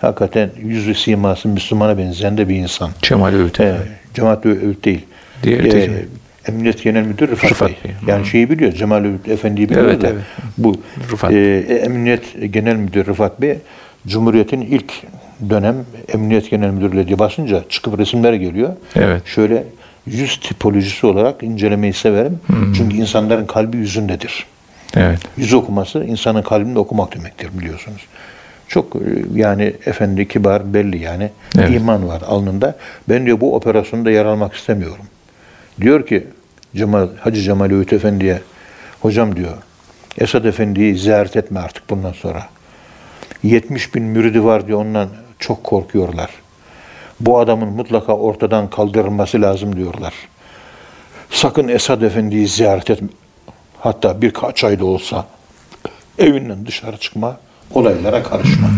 [0.00, 2.90] Hakikaten yüzü siması Müslümana benzeyen de bir insan.
[3.02, 3.60] Cemal Öğüt.
[3.60, 3.76] Ee,
[4.14, 5.04] Cemaat Öğüt değil.
[5.42, 5.98] Diğeri de Cemal.
[6.48, 7.76] Emniyet Genel Müdürü Rıfat, Rıfat Bey.
[7.84, 7.92] Bey.
[8.06, 10.22] Yani şeyi biliyor, Cemal Öğüt Efendi'yi biliyor Evet, da evet.
[10.58, 10.80] bu
[11.12, 11.32] Rıfat.
[11.32, 13.58] e, Emniyet Genel Müdürü Rıfat Bey
[14.06, 14.92] Cumhuriyet'in ilk
[15.50, 15.76] dönem
[16.12, 18.72] Emniyet Genel Müdürlüğü basınca çıkıp resimler geliyor.
[18.96, 19.26] Evet.
[19.26, 19.64] Şöyle
[20.06, 22.40] yüz tipolojisi olarak incelemeyi severim.
[22.76, 24.46] Çünkü insanların kalbi yüzündedir.
[24.96, 25.18] Evet.
[25.36, 28.06] Yüz okuması insanın kalbinde okumak demektir biliyorsunuz.
[28.68, 29.00] Çok e,
[29.34, 31.70] yani efendi kibar belli yani Evet.
[31.70, 32.76] iman var alnında.
[33.08, 35.04] Ben diyor bu operasyonda yer almak istemiyorum.
[35.80, 36.26] Diyor ki
[36.76, 38.40] Cemal, Hacı Cemal Öğüt Efendi'ye
[39.00, 39.56] hocam diyor
[40.18, 42.46] Esad Efendi'yi ziyaret etme artık bundan sonra.
[43.42, 46.30] 70 bin müridi var diyor ondan çok korkuyorlar.
[47.20, 50.14] Bu adamın mutlaka ortadan kaldırılması lazım diyorlar.
[51.30, 53.08] Sakın Esad Efendi'yi ziyaret etme.
[53.80, 55.26] Hatta birkaç ayda olsa
[56.18, 57.36] evinden dışarı çıkma,
[57.74, 58.68] olaylara karışma.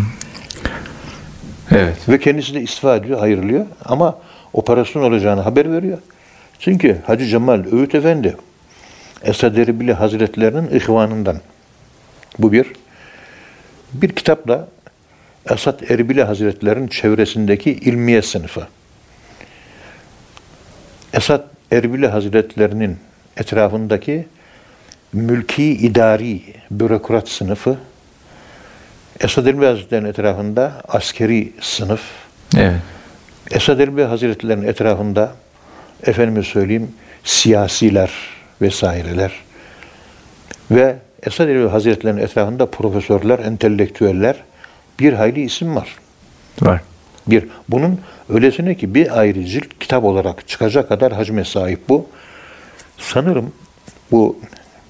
[1.70, 2.08] Evet.
[2.08, 3.66] Ve kendisi de istifa ediyor, ayrılıyor.
[3.84, 4.18] Ama
[4.52, 5.98] operasyon olacağını haber veriyor.
[6.58, 8.36] Çünkü Hacı Cemal Öğüt Efendi
[9.22, 11.40] Esad Erbili Hazretlerinin ihvanından.
[12.38, 12.66] Bu bir.
[13.92, 14.68] Bir kitapla
[15.50, 18.66] Esad Erbili Hazretlerinin çevresindeki ilmiye sınıfı.
[21.12, 22.96] Esad Erbili Hazretlerinin
[23.36, 24.26] etrafındaki
[25.12, 27.78] mülki idari bürokrat sınıfı,
[29.20, 32.00] Esad Erbil Hazretleri'nin etrafında askeri sınıf,
[32.56, 32.80] Evet.
[33.50, 35.32] Esad Erbil Hazretleri'nin etrafında
[36.06, 38.10] efendime söyleyeyim siyasiler
[38.62, 39.32] vesaireler
[40.70, 44.36] ve Esad Erbil Hazretleri'nin etrafında profesörler, entelektüeller
[45.00, 45.88] bir hayli isim var.
[46.62, 46.80] Var.
[47.26, 52.06] Bir, bunun öylesine ki bir ayrı cilt kitap olarak çıkacak kadar hacme sahip bu.
[52.98, 53.52] Sanırım
[54.10, 54.38] bu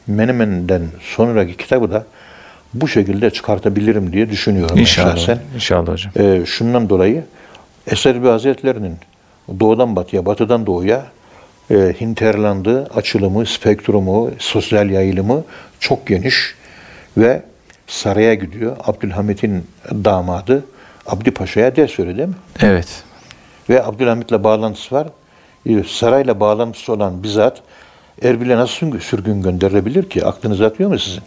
[0.06, 2.06] Menemen'den sonraki kitabı da
[2.74, 5.16] bu şekilde çıkartabilirim diye düşünüyorum İnşallah.
[5.16, 5.38] şahsen.
[5.54, 6.12] İnşallah hocam.
[6.18, 7.24] Ee, şundan dolayı
[7.86, 8.96] Eser bir Hazretlerinin
[9.60, 11.06] doğudan batıya, batıdan doğuya
[11.70, 15.44] e, hinterlandığı açılımı, spektrumu, sosyal yayılımı
[15.80, 16.54] çok geniş
[17.16, 17.42] ve
[17.92, 18.76] saraya gidiyor.
[18.84, 20.64] Abdülhamit'in damadı
[21.06, 22.34] Abdi Paşa'ya ders veriyor değil mi?
[22.62, 23.02] Evet.
[23.70, 25.06] Ve Abdülhamit'le bağlantısı var.
[25.66, 27.62] E, Sarayla bağlantısı olan bizzat
[28.22, 30.26] Erbil'e nasıl sürgün- gönderilebilir ki?
[30.26, 31.22] Aklınız atıyor mu sizin?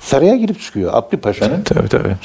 [0.00, 0.90] Saraya girip çıkıyor.
[0.94, 2.16] Abdi Paşa'nın Tabii tabii.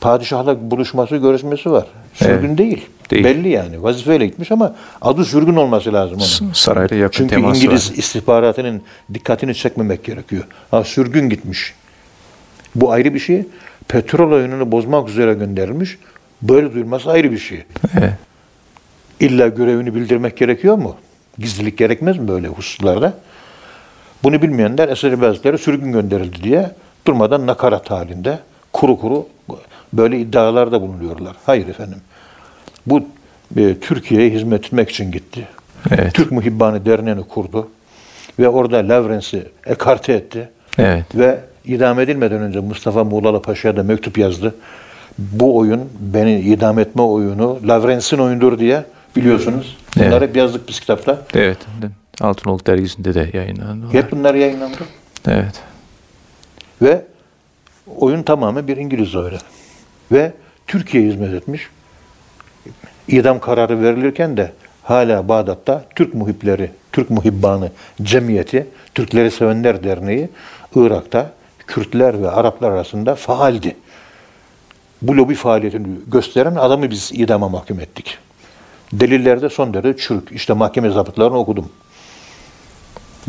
[0.00, 1.86] padişahla buluşması, görüşmesi var.
[2.14, 2.58] Sürgün Evet.
[2.58, 2.86] değil.
[3.10, 3.24] Değil.
[3.24, 3.82] Belli yani.
[3.82, 6.52] Vazifeyle gitmiş ama adı sürgün olması lazım onun.
[6.52, 7.96] Sarayla yakın Çünkü teması İngiliz var.
[7.96, 8.82] istihbaratının
[9.14, 10.44] dikkatini çekmemek gerekiyor.
[10.70, 11.74] Ha sürgün gitmiş.
[12.74, 13.44] Bu ayrı bir şey.
[13.88, 15.98] Petrol oyununu bozmak üzere gönderilmiş.
[16.42, 17.64] Böyle duyulması ayrı bir şey.
[17.98, 18.12] Evet.
[19.20, 20.96] İlla görevini bildirmek gerekiyor mu?
[21.38, 23.14] Gizlilik gerekmez mi böyle hususlarda?
[24.22, 26.70] Bunu bilmeyenler Esad Hazretleri sürgün gönderildi diye
[27.06, 28.38] durmadan nakarat halinde
[28.72, 29.26] kuru kuru
[29.92, 31.36] böyle iddialarda bulunuyorlar.
[31.46, 31.98] Hayır efendim.
[32.86, 33.02] Bu
[33.56, 35.48] e, Türkiye'ye hizmet etmek için gitti.
[35.90, 36.14] Evet.
[36.14, 37.68] Türk Muhibbani Derneği'ni kurdu
[38.38, 40.48] ve orada Lavrence'i ekarte etti.
[40.78, 41.04] Evet.
[41.14, 44.54] Ve idam edilmeden önce Mustafa Muğlalı Paşa'ya da mektup yazdı.
[45.18, 48.84] Bu oyun beni idam etme oyunu Lavrence'in oyundur diye
[49.16, 49.76] biliyorsunuz.
[49.96, 50.22] Bunları Evet.
[50.28, 51.22] hep yazdık biz kitapta.
[51.34, 51.58] Evet.
[52.20, 53.86] Altınoluk dergisinde de yayınlandı.
[53.92, 54.76] Hep bunlar yayınlandı.
[55.28, 55.60] Evet.
[56.82, 57.02] Ve
[57.96, 59.36] oyun tamamen bir İngiliz oyunu.
[60.12, 60.32] Ve
[60.66, 61.68] Türkiye'ye hizmet etmiş.
[63.08, 67.70] İdam kararı verilirken de hala Bağdat'ta Türk muhipleri, Türk muhibbanı
[68.02, 70.28] cemiyeti, Türkleri Sevenler Derneği
[70.74, 71.32] Irak'ta
[71.66, 73.76] Kürtler ve Araplar arasında faaldi.
[75.02, 78.18] Bu lobi faaliyetini gösteren adamı biz idama mahkum ettik.
[78.92, 80.32] Delillerde son derece çürük.
[80.32, 81.68] İşte mahkeme zabıtlarını okudum.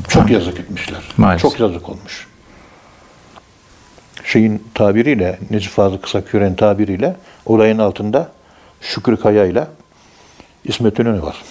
[0.07, 0.99] Çok yazık etmişler.
[1.17, 1.51] Maalesef.
[1.51, 2.27] Çok yazık olmuş.
[4.23, 8.31] Şeyin tabiriyle, Necip Fazıl Kısaküren tabiriyle olayın altında
[8.81, 9.67] Şükrü Kaya ile
[10.63, 11.43] İsmet İnönü var.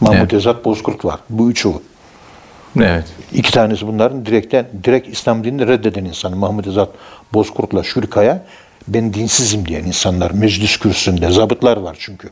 [0.00, 0.32] Mahmut Evet.
[0.34, 1.20] Ezat Bozkurt var.
[1.30, 1.72] Bu üçü.
[2.76, 3.04] Evet.
[3.32, 6.36] İki tanesi bunların direkten direkt İslam dinini reddeden insan.
[6.36, 6.88] Mahmut Ezat
[7.32, 8.42] Bozkurt'la Şükrü Kaya
[8.88, 10.30] ben dinsizim diyen insanlar.
[10.30, 11.30] Meclis kürsüsünde.
[11.30, 12.30] Zabıtlar var çünkü.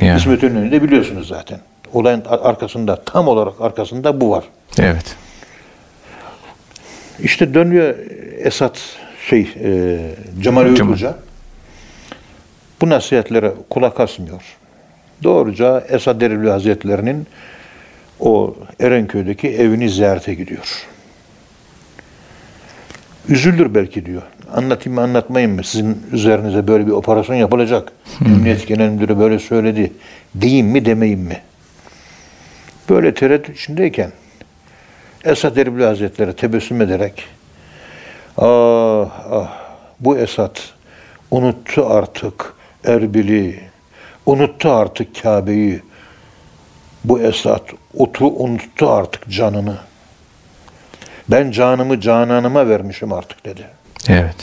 [0.00, 0.18] Yani.
[0.18, 1.60] İsmet İnönü'nü de biliyorsunuz zaten.
[1.92, 4.44] Olayın ar- arkasında, tam olarak arkasında bu var.
[4.78, 5.16] Evet.
[7.22, 7.94] İşte dönüyor
[8.38, 8.78] Esat
[9.28, 9.98] şey e,
[10.40, 10.76] Cemal.
[10.76, 11.14] Hoca.
[12.80, 14.42] Bu nasihatlere kulak asmıyor.
[15.22, 17.26] Doğruca Esad Erbil Hazretleri'nin
[18.22, 20.86] o Erenköy'deki evini ziyarete gidiyor.
[23.28, 24.22] Üzülür belki diyor.
[24.52, 25.64] Anlatayım mı anlatmayayım mı?
[25.64, 27.92] Sizin üzerinize böyle bir operasyon yapılacak.
[28.26, 29.92] Emniyet Genel Müdürü böyle söyledi.
[30.40, 31.40] Diyeyim mi demeyeyim mi?
[32.90, 34.12] Böyle tereddüt içindeyken
[35.24, 37.24] Esad Erbil Hazretleri tebessüm ederek
[38.38, 39.58] ah ah
[40.00, 40.58] bu Esad
[41.30, 42.54] unuttu artık
[42.84, 43.60] Erbil'i,
[44.26, 45.82] unuttu artık Kabe'yi.
[47.04, 49.76] Bu Esad otu unuttu artık canını.
[51.28, 53.66] Ben canımı cananıma vermişim artık dedi.
[54.08, 54.36] Evet.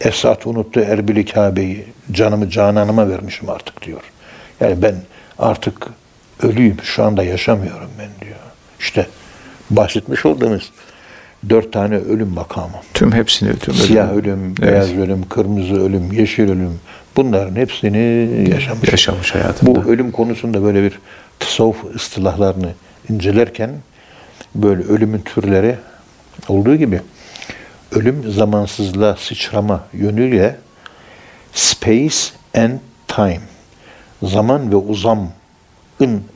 [0.00, 1.86] Esat unuttu Erbil'i Kabe'yi.
[2.12, 4.00] Canımı cananıma vermişim artık diyor.
[4.60, 4.94] Yani ben
[5.38, 5.86] artık
[6.42, 6.76] ölüyüm.
[6.82, 8.38] Şu anda yaşamıyorum ben diyor.
[8.80, 9.06] İşte
[9.70, 10.72] bahsetmiş olduğumuz
[11.48, 12.76] dört tane ölüm makamı.
[12.94, 14.72] Tüm hepsini tüm Siyah ölüm, Evet.
[14.72, 16.80] beyaz ölüm, kırmızı ölüm, yeşil ölüm.
[17.16, 17.98] Bunların hepsini
[18.50, 18.88] yaşamış.
[18.92, 19.74] yaşamış hayatında.
[19.74, 20.98] Bu ölüm konusunda böyle bir
[21.38, 22.72] tasavvuf ıstılahlarını
[23.08, 23.70] incelerken
[24.54, 25.76] böyle ölümün türleri
[26.48, 27.00] olduğu gibi
[27.92, 30.56] ölüm zamansızlığa sıçrama yönüyle
[31.52, 32.16] space
[32.56, 33.40] and time
[34.22, 35.28] zaman ve uzamın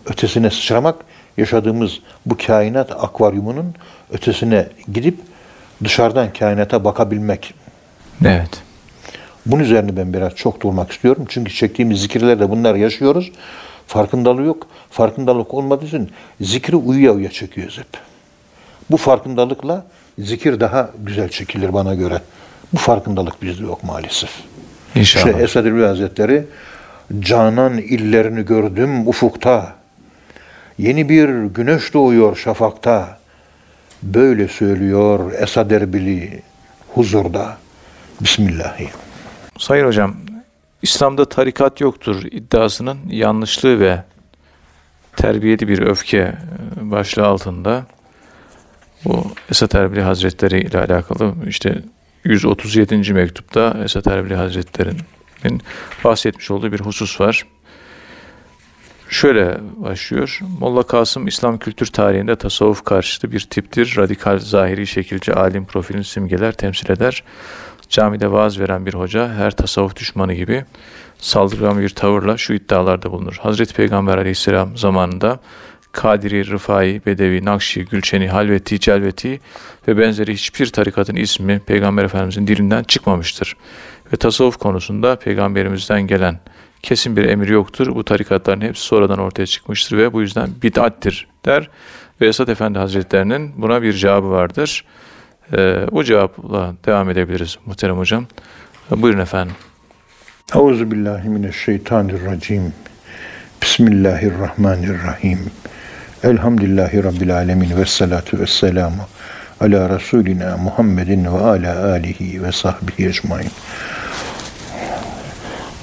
[0.07, 0.97] ötesine sıçramak
[1.37, 1.93] yaşadığımız
[2.27, 3.75] bu kainat akvaryumunun
[4.13, 5.19] ötesine gidip
[5.85, 7.55] dışarıdan kainata bakabilmek.
[8.25, 8.66] Evet.
[9.47, 11.25] Bunun üzerine ben biraz çok durmak istiyorum.
[11.29, 13.33] Çünkü çektiğimiz zikirlerde bunlar yaşıyoruz.
[13.87, 14.67] Farkındalığı yok.
[14.91, 18.01] Farkındalık olmadığı için zikri uyuya uyuya çekiyoruz hep.
[18.91, 19.87] Bu farkındalıkla
[20.19, 22.21] zikir daha güzel çekilir bana göre.
[22.73, 24.31] Bu farkındalık bizde yok maalesef.
[24.95, 25.27] İnşallah.
[25.27, 26.47] İşte Esad Erbil Hazretleri
[27.21, 29.75] canan illerini gördüm ufukta.
[30.79, 33.19] Yeni bir güneş doğuyor şafakta.
[34.03, 36.43] Böyle söylüyor Esad Erbili
[36.95, 37.57] huzurda.
[38.21, 39.06] Bismillahirrahmanirrahim.
[39.59, 40.17] Sayın hocam,
[40.83, 44.05] İslam'da tarikat yoktur iddiasının yanlışlığı ve
[45.17, 46.37] terbiyeli bir öfke e,
[46.91, 47.87] başlığı altında
[49.05, 51.83] bu Esat Erbili Hazretleri ile alakalı işte
[52.25, 53.13] 137.
[53.13, 55.63] mektupta Esat Erbili Hazretleri'nin
[56.05, 57.47] bahsetmiş olduğu bir husus var.
[59.09, 60.41] Şöyle başlıyor.
[60.61, 63.95] Molla Kasım İslam kültür tarihinde tasavvuf karşıtı bir tiptir.
[63.97, 67.25] Radikal, zahiri şekilce alim profilini simgeler, temsil eder.
[67.89, 70.65] Camide vaaz veren bir hoca her tasavvuf düşmanı gibi
[71.19, 73.39] saldırgan bir tavırla şu iddialarda bulunur.
[73.41, 75.41] Hazreti Peygamber aleyhisselam zamanında
[75.93, 79.41] Kadiri, Rıfai, Bedevi, Nakşi, Gülçeni, Halveti, Celveti
[79.89, 83.57] ve benzeri hiçbir tarikatın ismi Peygamber Efendimizin dilinden çıkmamıştır.
[84.13, 86.41] Ve tasavvuf konusunda Peygamberimizden gelen
[86.83, 87.95] kesin bir emir yoktur.
[87.95, 91.71] Bu tarikatların hepsi sonradan ortaya çıkmıştır ve bu yüzden bid'attir der.
[92.21, 94.85] Ve Esad Efendi Hazretlerinin buna bir cevabı vardır.
[95.53, 98.27] Ee, bu cevapla devam edebiliriz muhterem hocam.
[98.91, 99.55] Buyurun efendim.
[100.55, 102.73] Euzu billahi mineşşeytanirracim.
[103.63, 105.39] Bismillahirrahmanirrahim.
[106.25, 109.03] Elhamdülillahi rabbil alamin ve salatu vesselamu
[109.61, 113.51] ala rasulina Muhammedin ve ala alihi ve sahbihi ecmaîn.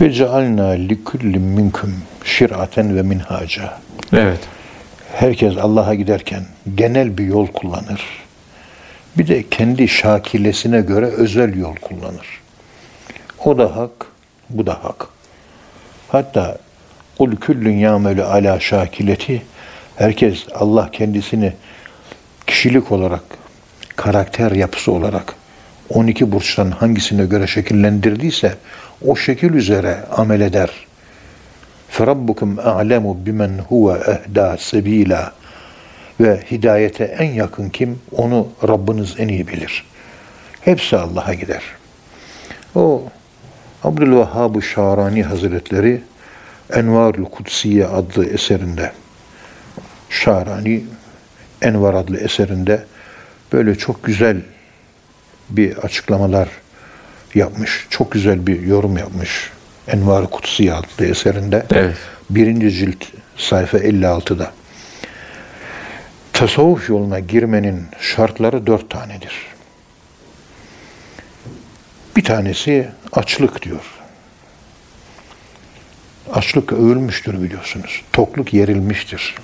[0.01, 3.79] Ve cealna li kulli minkum şir'aten ve minhaca.
[4.13, 4.39] Evet.
[5.13, 6.43] Herkes Allah'a giderken
[6.75, 8.22] genel bir yol kullanır.
[9.18, 12.40] Bir de kendi şakilesine göre özel yol kullanır.
[13.44, 14.06] O da hak,
[14.50, 15.06] bu da hak.
[16.08, 16.58] Hatta
[17.18, 19.42] kul küllün yâmelü ala şakileti
[19.96, 21.52] herkes Allah kendisini
[22.46, 23.22] kişilik olarak,
[23.96, 25.34] karakter yapısı olarak
[25.90, 28.54] 12 burçtan hangisine göre şekillendirdiyse
[29.06, 30.70] o şekil üzere amel eder.
[31.92, 35.22] فَرَبُّكُمْ أَعْلَمُ بِمَنْ هُوَ اَهْدَى سَب۪يلًا
[36.19, 37.99] ve hidayete en yakın kim?
[38.11, 39.85] Onu Rabbiniz en iyi bilir.
[40.61, 41.63] Hepsi Allah'a gider.
[42.75, 43.03] O
[43.83, 46.01] Abdülvehhab-ı Şarani Hazretleri
[46.73, 48.91] Envarul Kutsiye adlı eserinde
[50.09, 50.83] Şarani
[51.61, 52.83] Envar adlı eserinde
[53.53, 54.41] böyle çok güzel
[55.49, 56.49] bir açıklamalar
[57.35, 57.87] yapmış.
[57.89, 59.51] Çok güzel bir yorum yapmış.
[59.87, 61.65] Envar-ı Kutsiye adlı eserinde.
[61.71, 61.95] Evet.
[62.29, 63.05] Birinci cilt
[63.37, 64.51] sayfa 56'da.
[66.33, 69.33] Tasavvuf yoluna girmenin şartları dört tanedir.
[72.15, 73.85] Bir tanesi açlık diyor.
[76.33, 78.01] Açlık övülmüştür biliyorsunuz.
[78.13, 79.35] Tokluk yerilmiştir.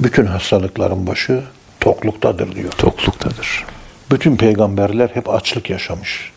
[0.00, 1.44] Bütün hastalıkların başı
[1.80, 2.72] tokluktadır diyor.
[2.72, 3.66] Tokluktadır.
[4.10, 6.32] Bütün peygamberler hep açlık yaşamış.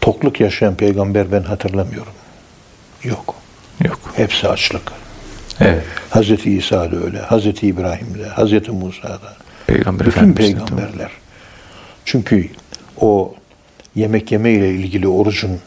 [0.00, 2.12] Tokluk yaşayan peygamber ben hatırlamıyorum.
[3.04, 3.34] Yok.
[3.84, 4.00] Yok.
[4.16, 5.03] Hepsi açlık.
[5.60, 5.84] Evet.
[6.10, 9.36] Hazreti İsa da öyle, Hazreti İbrahim de, Hazreti Musa da.
[9.66, 11.10] Peygamber Bütün peygamberler.
[12.04, 12.48] Çünkü
[13.00, 13.34] o
[13.94, 15.58] yemek yeme ile ilgili orucun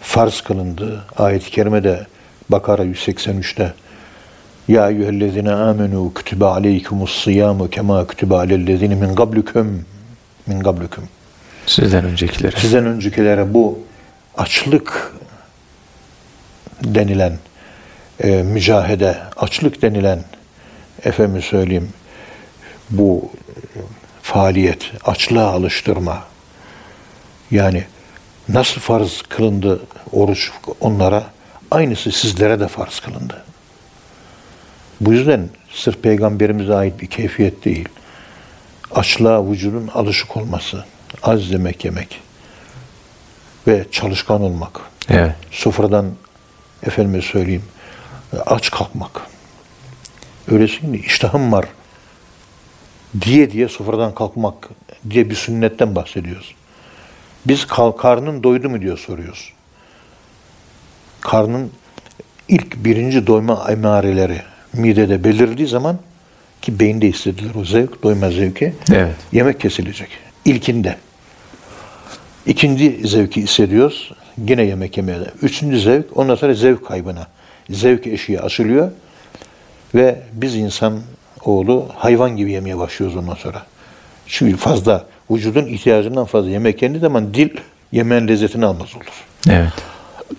[0.00, 2.06] farz kılındığı ayet-i kerimede
[2.48, 3.72] Bakara 183'te
[4.68, 9.86] Ya eyyühellezine amenu kütübe aleykumus siyamu kema kütübe alellezine min gablüküm
[10.46, 11.04] min gablüküm.
[11.66, 12.60] Sizden öncekileri.
[12.60, 13.78] Sizden öncekilere bu
[14.36, 15.12] açlık
[16.84, 17.32] denilen
[18.20, 20.24] e, mücahede, açlık denilen
[21.04, 21.88] efendim söyleyeyim
[22.90, 23.30] bu
[24.22, 26.24] faaliyet, açlığa alıştırma
[27.50, 27.84] yani
[28.48, 29.80] nasıl farz kılındı
[30.12, 31.24] oruç onlara
[31.70, 33.44] aynısı sizlere de farz kılındı.
[35.00, 37.88] Bu yüzden sırf peygamberimize ait bir keyfiyet değil.
[38.94, 40.84] Açlığa vücudun alışık olması,
[41.22, 42.20] az yemek yemek
[43.66, 44.80] ve çalışkan olmak.
[45.08, 45.32] Evet.
[45.50, 46.06] Sofradan
[46.86, 47.64] efendime söyleyeyim
[48.46, 49.20] aç kalkmak.
[50.50, 51.64] Öylesine iştahım var
[53.20, 54.68] diye diye sofradan kalkmak
[55.10, 56.54] diye bir sünnetten bahsediyoruz.
[57.46, 59.52] Biz kal- karnın doydu mu diyor soruyoruz.
[61.20, 61.70] Karnın
[62.48, 64.42] ilk birinci doyma emareleri
[64.72, 65.98] midede belirdiği zaman
[66.62, 68.74] ki beyinde hissedilir o zevk, doyma zevki.
[68.92, 69.14] Evet.
[69.32, 70.08] Yemek kesilecek.
[70.44, 70.96] İlkinde.
[72.46, 74.12] İkinci zevki hissediyoruz.
[74.46, 75.18] Yine yemek yemeye.
[75.42, 77.26] Üçüncü zevk, ondan sonra zevk kaybına.
[77.72, 78.90] Zevk eşiği açılıyor.
[79.94, 81.00] Ve biz insan
[81.44, 83.62] oğlu hayvan gibi yemeye başlıyoruz ondan sonra.
[84.26, 87.50] Çünkü fazla, vücudun ihtiyacından fazla yemek yendiği zaman dil
[87.92, 89.24] yemeğin lezzetini almaz olur.
[89.50, 89.72] Evet.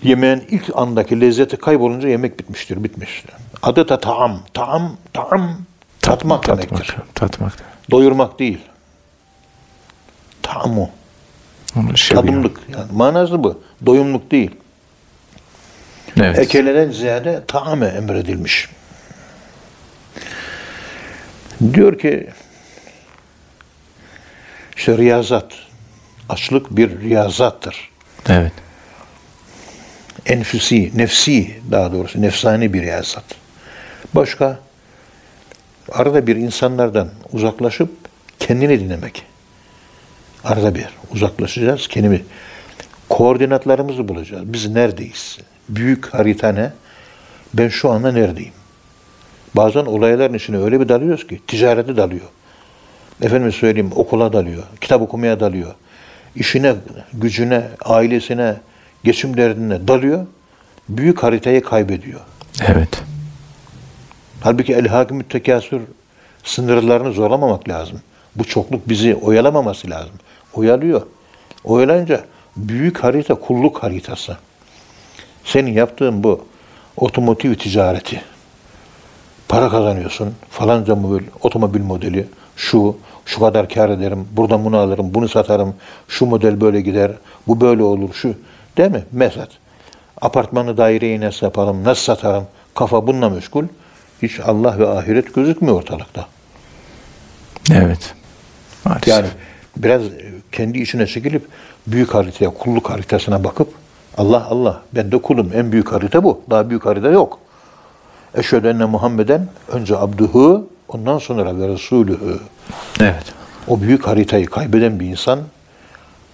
[0.02, 3.30] Yemeğin ilk andaki lezzeti kaybolunca yemek bitmiştir, bitmiştir.
[3.62, 4.40] Adı da taam.
[4.54, 5.56] Taam, taam
[6.00, 6.86] tatmak demektir.
[6.86, 7.14] Tatmak.
[7.14, 7.52] Tatmak.
[7.90, 8.58] Doyurmak değil.
[10.42, 10.90] Taamu.
[11.94, 12.22] Şebiyor.
[12.22, 12.60] Tadımlık.
[12.72, 13.60] Yani manası bu.
[13.86, 14.50] Doyumluk değil.
[16.20, 16.38] Evet.
[16.38, 18.68] Ekeleden ziyade taame emredilmiş.
[21.74, 22.26] Diyor ki
[24.76, 25.52] işte riyazat.
[26.28, 27.90] Açlık bir riyazattır.
[28.28, 28.52] Evet.
[30.26, 33.24] Enfüsi, nefsi daha doğrusu nefsani bir riyazat.
[34.14, 34.58] Başka
[35.92, 37.90] arada bir insanlardan uzaklaşıp
[38.38, 39.22] kendini dinlemek.
[40.44, 42.24] Arada bir uzaklaşacağız kendimi.
[43.08, 44.52] Koordinatlarımızı bulacağız.
[44.52, 45.38] Biz neredeyiz?
[45.68, 46.72] Büyük harita ne?
[47.54, 48.52] Ben şu anda neredeyim?
[49.56, 52.26] Bazen olayların içine öyle bir dalıyoruz ki ticarete dalıyor.
[53.22, 55.74] Efendim söyleyeyim okula dalıyor, kitap okumaya dalıyor.
[56.36, 56.74] işine,
[57.12, 58.56] gücüne, ailesine,
[59.04, 60.26] geçim derdine dalıyor.
[60.88, 62.20] Büyük haritayı kaybediyor.
[62.66, 63.02] Evet.
[64.40, 65.80] Halbuki el hakim müttekasür
[66.44, 68.00] sınırlarını zorlamamak lazım.
[68.36, 70.14] Bu çokluk bizi oyalamaması lazım.
[70.54, 71.02] Oyalıyor.
[71.64, 72.24] Oyalayınca
[72.56, 74.36] büyük harita kulluk haritası.
[75.44, 76.46] Senin yaptığın bu
[76.96, 78.22] otomotiv ticareti.
[79.48, 80.34] Para kazanıyorsun.
[80.50, 82.26] Falanca mobil, otomobil modeli.
[82.56, 84.28] Şu, şu kadar kar ederim.
[84.32, 85.74] Buradan bunu alırım, bunu satarım.
[86.08, 87.12] Şu model böyle gider.
[87.48, 88.14] Bu böyle olur.
[88.14, 88.34] Şu.
[88.76, 89.04] Değil mi?
[89.12, 89.48] Mesat.
[90.20, 92.46] Apartmanı daireyi nasıl yaparım, nasıl satarım?
[92.74, 93.64] Kafa bununla meşgul.
[94.22, 96.26] Hiç Allah ve ahiret gözükmüyor ortalıkta.
[97.72, 98.14] Evet.
[98.84, 99.08] Maalesef.
[99.08, 99.26] Yani
[99.76, 100.02] biraz
[100.52, 101.48] kendi içine çekilip
[101.86, 103.83] büyük haritaya, kulluk haritasına bakıp
[104.18, 105.50] Allah Allah ben de kulum.
[105.54, 106.40] En büyük harita bu.
[106.50, 107.38] Daha büyük harita yok.
[108.34, 112.38] Eşhedü enne Muhammeden önce abduhu ondan sonra ve resulühü.
[113.00, 113.24] Evet.
[113.68, 115.40] O büyük haritayı kaybeden bir insan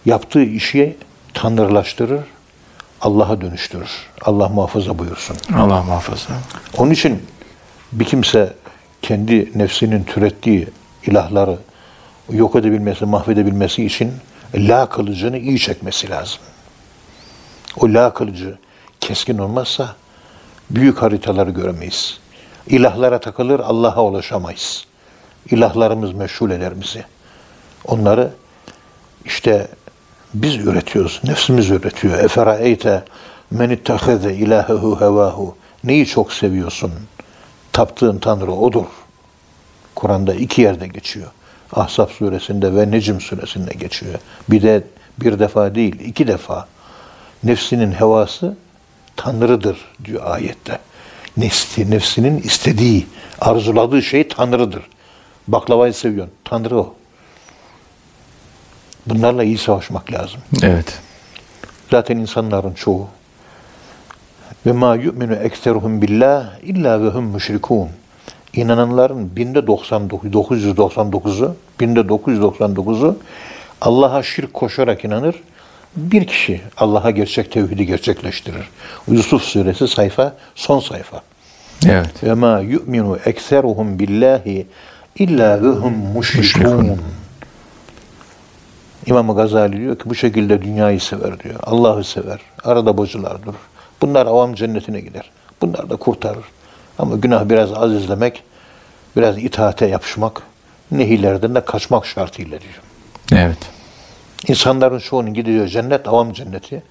[0.06, 0.96] yaptığı işi
[1.34, 2.20] tanrılaştırır,
[3.00, 3.90] Allah'a dönüştürür.
[4.24, 5.36] Allah muhafaza buyursun.
[5.56, 6.34] Allah muhafaza.
[6.78, 7.22] Onun için
[7.92, 8.52] bir kimse
[9.02, 10.68] kendi nefsinin türettiği
[11.06, 11.58] ilahları
[12.30, 14.12] yok edebilmesi, mahvedebilmesi için
[14.54, 16.38] la kılıcını iyi çekmesi lazım.
[17.76, 18.58] O la kılıcı
[19.00, 19.96] keskin olmazsa
[20.70, 22.18] büyük haritaları göremeyiz.
[22.66, 24.84] İlahlara takılır, Allah'a ulaşamayız.
[25.50, 27.04] İlahlarımız meşhul eder bizi.
[27.84, 28.30] Onları
[29.24, 29.68] işte
[30.34, 32.18] biz üretiyoruz, nefsimiz üretiyor.
[32.18, 33.04] Eferaeyte
[33.50, 35.56] men itteheze ilahehu hevahu.
[35.84, 36.92] Neyi çok seviyorsun?
[37.72, 38.86] Taptığın Tanrı odur.
[39.94, 41.30] Kur'an'da iki yerde geçiyor.
[41.72, 44.14] Ahzab suresinde ve Necm suresinde geçiyor.
[44.50, 44.84] Bir de
[45.20, 46.68] bir defa değil, iki defa.
[47.44, 48.56] Nefsinin hevası
[49.16, 50.78] Tanrı'dır diyor ayette.
[51.36, 53.06] Nefsi, nefsinin istediği,
[53.40, 54.82] arzuladığı şey Tanrı'dır.
[55.48, 56.34] Baklavayı seviyorsun.
[56.44, 56.94] Tanrı o.
[59.06, 60.40] Bunlarla iyi savaşmak lazım.
[60.62, 60.98] Evet.
[61.90, 63.08] Zaten insanların çoğu
[64.66, 67.88] ve ma yu'minu ekseruhum billah illa ve hum müşrikun.
[68.52, 73.18] İnananların binde 99, 999'u, binde 999'u
[73.80, 75.34] Allah'a şirk koşarak inanır.
[75.96, 78.68] Bir kişi Allah'a gerçek tevhidi gerçekleştirir.
[79.08, 81.22] Yusuf suresi sayfa, son sayfa.
[81.86, 82.24] Evet.
[82.24, 84.66] Ve ma yu'minu ekseruhum billahi
[85.18, 87.00] illa ve hum müşrikun.
[89.06, 91.54] İmam Gazali diyor ki bu şekilde dünyayı sever diyor.
[91.62, 92.40] Allah'ı sever.
[92.64, 93.54] Arada bozular durur.
[94.02, 95.30] Bunlar avam cennetine gider.
[95.62, 96.44] Bunlar da kurtarır.
[96.98, 98.42] Ama günah biraz az izlemek,
[99.16, 100.42] biraz itaate yapışmak,
[100.90, 102.80] nehirlerden de kaçmak şartıyla diyor.
[103.32, 103.79] Evet.
[104.48, 106.82] İnsanların çoğunun gidiyor cennet, avam cenneti.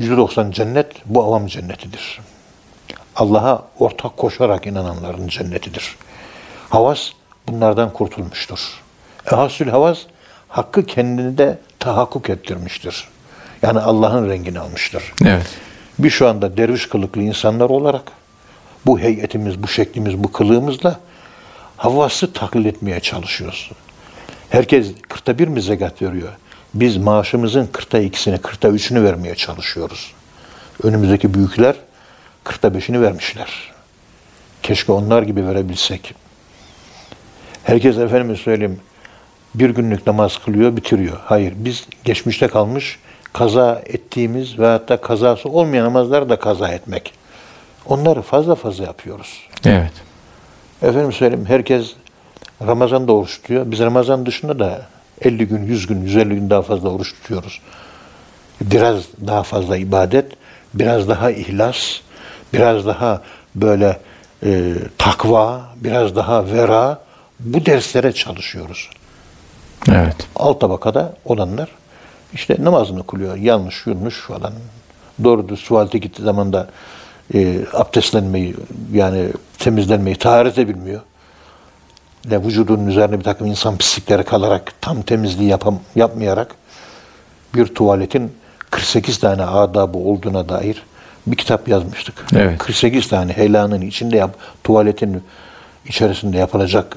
[0.00, 2.20] %90 cennet bu avam cennetidir.
[3.16, 5.96] Allah'a ortak koşarak inananların cennetidir.
[6.70, 7.10] Havas
[7.48, 8.82] bunlardan kurtulmuştur.
[9.32, 9.98] Ehasül havas
[10.48, 13.08] hakkı kendinde tahakkuk ettirmiştir.
[13.62, 15.12] Yani Allah'ın rengini almıştır.
[15.24, 15.46] Evet.
[15.98, 18.02] Biz şu anda derviş kılıklı insanlar olarak
[18.86, 21.00] bu heyetimiz, bu şeklimiz, bu kılığımızla
[21.76, 23.70] havası taklit etmeye çalışıyoruz.
[24.50, 26.32] Herkes kırkta bir mi zekat veriyor?
[26.74, 30.12] Biz maaşımızın kırkta ikisini, kırkta üçünü vermeye çalışıyoruz.
[30.82, 31.76] Önümüzdeki büyükler
[32.44, 33.72] kırkta beşini vermişler.
[34.62, 36.14] Keşke onlar gibi verebilsek.
[37.64, 38.80] Herkes efendime söyleyeyim
[39.54, 41.18] bir günlük namaz kılıyor, bitiriyor.
[41.24, 42.98] Hayır, biz geçmişte kalmış
[43.32, 47.14] kaza ettiğimiz ve hatta kazası olmayan namazları da kaza etmek.
[47.86, 49.40] Onları fazla fazla yapıyoruz.
[49.64, 49.92] Evet.
[50.82, 51.94] Efendim söyleyeyim herkes
[52.66, 53.70] Ramazan'da oruç tutuyor.
[53.70, 54.86] Biz Ramazan dışında da
[55.24, 57.60] 50 gün, 100 gün, 150 gün daha fazla oruç tutuyoruz.
[58.60, 60.32] Biraz daha fazla ibadet,
[60.74, 62.00] biraz daha ihlas,
[62.52, 63.22] biraz daha
[63.54, 63.98] böyle
[64.42, 67.00] e, takva, biraz daha vera
[67.40, 68.90] bu derslere çalışıyoruz.
[69.88, 70.16] Evet.
[70.36, 71.68] Alt tabakada olanlar
[72.34, 73.36] işte namazını kılıyor.
[73.36, 74.52] Yanlış, yunmuş falan.
[75.24, 76.68] Doğru düz tuvalete gittiği zaman da
[77.34, 78.54] e, abdestlenmeyi
[78.92, 81.00] yani temizlenmeyi taharet bilmiyor.
[82.26, 86.54] Ve vücudunun üzerine bir takım insan pislikleri kalarak tam temizliği yapam, yapmayarak
[87.54, 88.32] bir tuvaletin
[88.70, 90.82] 48 tane adabı olduğuna dair
[91.26, 92.14] bir kitap yazmıştık.
[92.36, 92.58] Evet.
[92.58, 95.22] 48 tane helanın içinde yap, tuvaletin
[95.86, 96.96] içerisinde yapılacak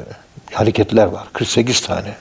[0.54, 1.28] hareketler var.
[1.34, 2.14] 48 tane.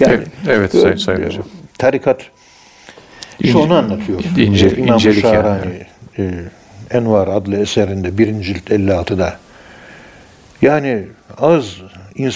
[0.00, 1.44] Evet, evet, Sayın- Sayın Hocam.
[1.78, 2.20] Tarikat
[3.46, 4.20] şu onu anlatıyor.
[4.20, 5.86] ince- İmam incelik yani, Şahrani
[6.18, 6.44] e,
[6.90, 9.36] Envar adlı eserinde birinci cilt 56'da
[10.62, 11.76] yani az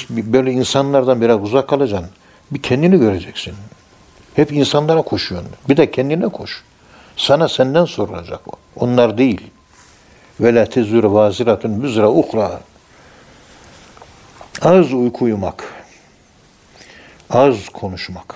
[0.08, 2.10] böyle insanlardan biraz uzak kalacaksın.
[2.50, 3.54] Bir kendini göreceksin.
[4.34, 5.50] Hep insanlara koşuyorsun.
[5.68, 6.62] Bir de kendine koş.
[7.16, 8.52] Sana senden sorulacak o.
[8.76, 9.50] Onlar değil.
[10.40, 12.60] Ve la tezür vaziratun müzra ukra.
[14.62, 15.64] Az uyku uyumak.
[17.30, 18.34] Az konuşmak.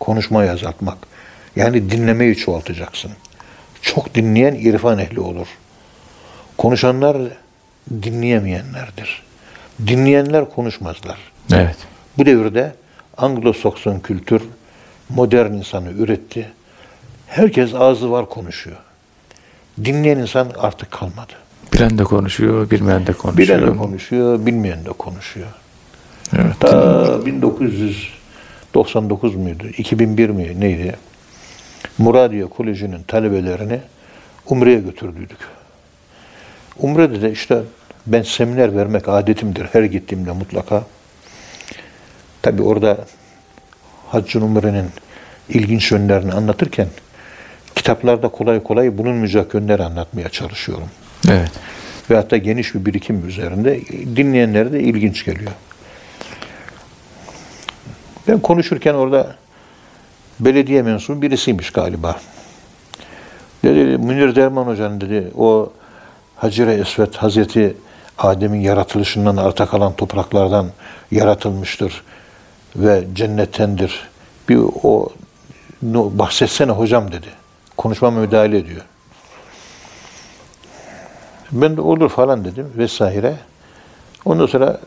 [0.00, 0.98] Konuşmayı azaltmak.
[1.56, 3.12] Yani dinlemeyi çoğaltacaksın.
[3.82, 5.46] Çok dinleyen irfan ehli olur.
[6.58, 7.16] Konuşanlar
[8.02, 9.22] dinleyemeyenlerdir.
[9.86, 11.18] Dinleyenler konuşmazlar.
[11.52, 11.76] Evet.
[12.18, 12.74] Bu devirde
[13.16, 14.42] Anglo-Sakson kültür
[15.08, 16.52] modern insanı üretti.
[17.26, 18.76] Herkes ağzı var konuşuyor.
[19.84, 21.32] Dinleyen insan artık kalmadı.
[21.72, 23.58] Bilen de konuşuyor, bilmeyen de konuşuyor.
[23.58, 25.48] Bilen de konuşuyor, bilmeyen de konuşuyor.
[26.36, 26.60] Evet.
[26.60, 30.96] Ta 1999 muydu, 2001 mi neydi?
[31.98, 33.80] Muradiye Koleji'nin talebelerini
[34.46, 35.38] Umre'ye götürdüydük.
[36.80, 37.62] Umre'de de işte
[38.06, 40.84] ben seminer vermek adetimdir her gittiğimde mutlaka.
[42.42, 42.98] Tabi orada
[44.08, 44.86] Haccın Umre'nin
[45.48, 46.88] ilginç yönlerini anlatırken
[47.74, 50.88] kitaplarda kolay kolay bulunmayacak yönleri anlatmaya çalışıyorum.
[51.28, 51.50] Evet.
[52.10, 53.80] Ve hatta geniş bir birikim üzerinde
[54.16, 55.52] dinleyenlere de ilginç geliyor.
[58.28, 59.36] Ben konuşurken orada
[60.40, 62.20] belediye mensubu birisiymiş galiba.
[63.64, 65.72] Dedi Münir Derman Hoca'nın dedi o
[66.40, 67.76] Hacire Esvet Hazreti
[68.18, 70.66] Adem'in yaratılışından arta kalan topraklardan
[71.10, 72.02] yaratılmıştır
[72.76, 74.08] ve cennettendir.
[74.48, 75.08] Bir o
[75.82, 77.26] bahsetsene hocam dedi.
[77.76, 78.80] Konuşmama müdahale ediyor.
[81.52, 83.34] Ben de olur falan dedim vesaire.
[84.24, 84.80] Ondan sonra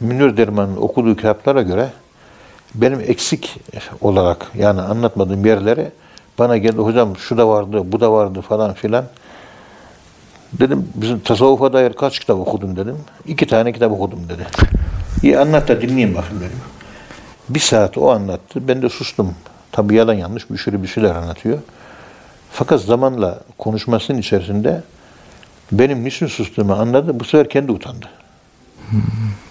[0.00, 1.88] Münir Derman'ın okuduğu kitaplara göre
[2.74, 3.60] benim eksik
[4.00, 5.90] olarak yani anlatmadığım yerleri
[6.38, 9.04] bana geldi hocam şu da vardı, bu da vardı falan filan.
[10.52, 12.96] Dedim bizim tasavvufa dair kaç kitap okudun dedim.
[13.26, 14.46] İki tane kitap okudum dedi.
[15.22, 16.60] İyi anlat da dinleyeyim bakın dedim.
[17.48, 18.68] Bir saat o anlattı.
[18.68, 19.34] Ben de sustum.
[19.72, 21.58] Tabii yalan yanlış bir sürü bir şeyler anlatıyor.
[22.50, 24.82] Fakat zamanla konuşmasının içerisinde
[25.72, 27.20] benim niçin sustuğumu anladı.
[27.20, 28.06] Bu sefer kendi utandı.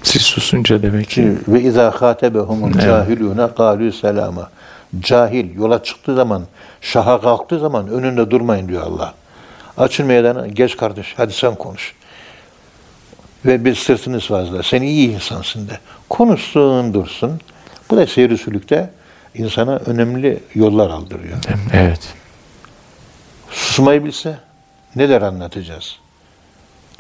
[0.04, 4.50] Siz susunca demek ki ve izâ khâtebehumul cahilûne kâlû selâma.
[5.00, 6.44] Cahil yola çıktığı zaman,
[6.82, 9.14] şaha kalktığı zaman önünde durmayın diyor Allah.
[9.78, 11.96] Açın meydana, geç kardeş, hadi sen konuş.
[13.46, 15.80] Ve bir sırtını sıvazla, sen iyi insansın de.
[16.10, 17.42] Konuşsun, dursun.
[17.90, 18.90] Bu da seyir sülükte
[19.36, 21.38] insana önemli yollar aldırıyor.
[21.74, 22.14] evet.
[23.50, 24.38] Susmayı bilse,
[24.96, 26.00] neler anlatacağız?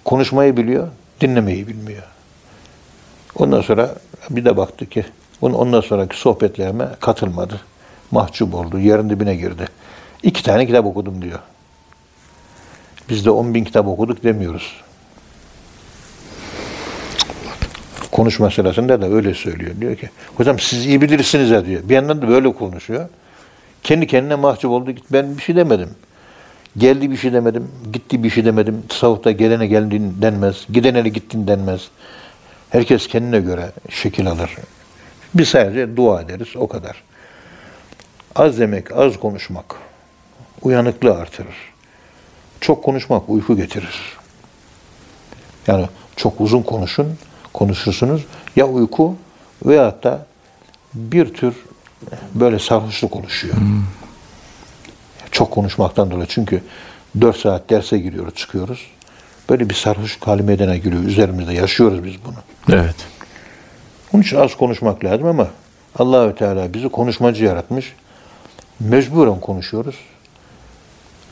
[0.06, 0.88] Konuşmayı biliyor,
[1.22, 2.04] dinlemeyi bilmiyor.
[3.36, 3.96] Ondan sonra
[4.30, 5.06] bir de baktı ki
[5.42, 7.62] ondan sonraki sohbetlerime katılmadı.
[8.12, 9.66] Mahcup oldu, yerin dibine girdi.
[10.24, 11.40] İki tane kitap okudum diyor.
[13.12, 14.82] Biz de on bin kitap okuduk demiyoruz.
[18.12, 19.72] Konuşma sırasında da öyle söylüyor.
[19.82, 21.82] Diyor ki, hocam siz iyi bilirsiniz ya diyor.
[21.90, 23.10] Bir yandan da böyle konuşuyor.
[23.84, 24.92] Kendi kendine mahcup oldu.
[25.12, 25.90] Ben bir şey demedim.
[26.78, 27.72] Geldi bir şey demedim.
[27.94, 28.84] Gitti bir şey demedim.
[28.90, 30.66] Tasavvufta gelene geldin denmez.
[30.70, 31.90] Gidene gittin denmez.
[32.70, 34.56] Herkes kendine göre şekil alır.
[35.34, 36.48] Biz sadece dua ederiz.
[36.56, 37.04] O kadar.
[38.36, 39.76] Az demek, az konuşmak
[40.62, 41.71] uyanıklığı artırır.
[42.62, 44.18] Çok konuşmak uyku getirir.
[45.68, 45.86] Yani
[46.16, 47.18] çok uzun konuşun,
[47.54, 48.26] konuşursunuz.
[48.56, 49.16] Ya uyku
[49.66, 50.26] veyahut da
[50.94, 51.56] bir tür
[52.36, 53.56] böyle sarhoşluk oluşuyor.
[53.56, 53.84] Hmm.
[55.32, 56.28] Çok konuşmaktan dolayı.
[56.30, 56.64] Çünkü
[57.22, 58.88] 4 saat derse giriyoruz, çıkıyoruz.
[59.50, 61.04] Böyle bir sarhoşluk hali meydana giriyor.
[61.04, 62.76] Üzerimizde yaşıyoruz biz bunu.
[62.78, 62.96] Evet.
[64.14, 65.48] Onun için az konuşmak lazım ama
[66.00, 67.94] Allahü Teala bizi konuşmacı yaratmış.
[68.80, 69.96] Mecburen konuşuyoruz.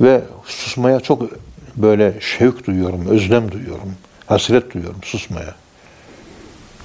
[0.02, 1.22] Ve susmaya çok
[1.76, 3.94] böyle şevk duyuyorum, özlem duyuyorum,
[4.26, 5.56] hasret duyuyorum susmaya.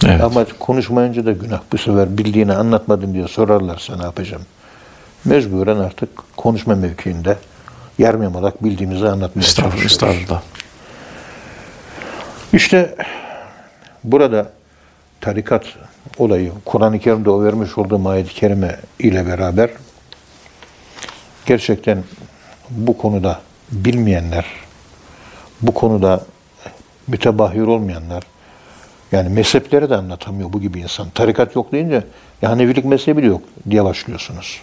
[0.06, 0.20] Evet.
[0.20, 1.60] Ama konuşmayınca da günah.
[1.72, 4.42] Bu sefer bildiğini anlatmadım diye sorarlarsa ne yapacağım?
[5.24, 7.36] Mecburen artık konuşma mevkiinde
[7.98, 9.84] yarım yamalak bildiğimizi anlatmaya çalışıyoruz.
[9.84, 10.42] Estağfurullah.
[12.52, 12.94] İşte
[14.04, 14.50] burada
[15.20, 15.64] tarikat
[16.18, 19.70] olayı Kur'an-ı Kerim'de o vermiş olduğu ayet-i kerime ile beraber
[21.46, 22.04] gerçekten
[22.70, 23.40] bu konuda
[23.72, 24.46] bilmeyenler,
[25.62, 26.24] bu konuda
[27.06, 28.22] mütebahir olmayanlar,
[29.12, 31.10] yani mezhepleri de anlatamıyor bu gibi insan.
[31.10, 32.04] Tarikat yok deyince
[32.42, 34.60] ya Hanefilik mezhebi de yok diye başlıyorsunuz.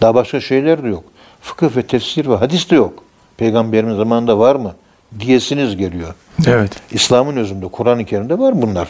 [0.00, 1.04] Daha başka şeyler de yok.
[1.40, 3.04] Fıkıh ve tefsir ve hadis de yok.
[3.36, 4.74] Peygamberimiz zamanında var mı?
[5.20, 6.14] Diyesiniz geliyor.
[6.46, 6.72] Evet.
[6.90, 8.88] İslam'ın özünde, Kur'an-ı Kerim'de var bunlar.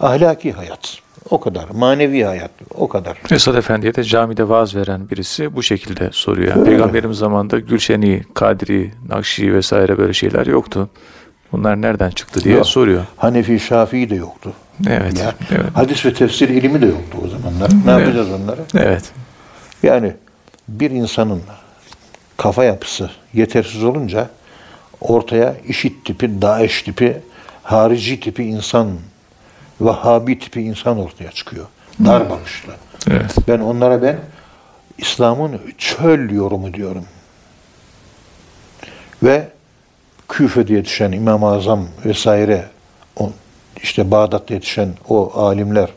[0.00, 0.98] Ahlaki hayat.
[1.30, 1.68] O kadar.
[1.74, 2.50] Manevi hayat.
[2.74, 3.18] O kadar.
[3.30, 6.56] Esad Efendi'ye de camide vaaz veren birisi bu şekilde soruyor.
[6.56, 10.88] Yani Peygamberimiz zamanında Gülşeni, Kadri, Nakşi vesaire böyle şeyler yoktu.
[11.52, 12.66] Bunlar nereden çıktı diye Yok.
[12.66, 13.02] soruyor.
[13.16, 14.52] Hanefi, Şafii de yoktu.
[14.88, 15.66] Evet, ya, evet.
[15.74, 17.70] Hadis ve tefsir ilimi de yoktu o zamanlar.
[17.70, 18.00] Ne evet.
[18.00, 18.60] yapacağız onları?
[18.74, 19.12] Evet.
[19.82, 20.12] Yani
[20.68, 21.42] bir insanın
[22.36, 24.30] kafa yapısı yetersiz olunca
[25.00, 27.16] ortaya işit tipi, Daesh tipi,
[27.62, 28.88] harici tipi insan
[29.80, 31.66] Vahhabi tipi insan ortaya çıkıyor.
[32.04, 32.72] Dar bakışlı.
[33.10, 33.34] Evet.
[33.48, 34.18] Ben onlara ben
[34.98, 37.04] İslam'ın çöl yorumu diyorum.
[39.22, 39.48] Ve
[40.28, 42.64] Küfe'de yetişen İmam-ı Azam vesaire
[43.82, 45.88] işte Bağdat'ta yetişen o alimler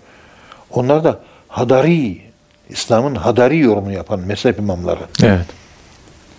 [0.72, 2.22] onlar da Hadari
[2.70, 5.00] İslam'ın Hadari yorumunu yapan mezhep imamları.
[5.24, 5.46] Evet.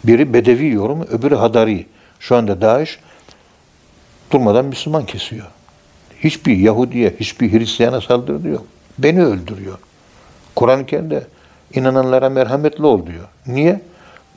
[0.05, 1.87] Biri Bedevi yorumu, öbürü Hadari.
[2.20, 2.99] Şu anda Daesh
[4.30, 5.47] durmadan Müslüman kesiyor.
[6.24, 8.64] Hiçbir Yahudiye, hiçbir Hristiyana saldırı yok.
[8.98, 9.78] Beni öldürüyor.
[10.56, 11.26] Kur'an-ı Kerim'de
[11.74, 13.24] inananlara merhametli ol diyor.
[13.46, 13.80] Niye?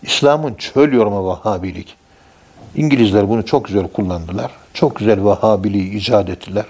[0.02, 1.96] İslam'ın çöl yorumu Vahhabilik.
[2.76, 4.52] İngilizler bunu çok güzel kullandılar.
[4.74, 6.66] Çok güzel Vahhabiliği icat ettiler.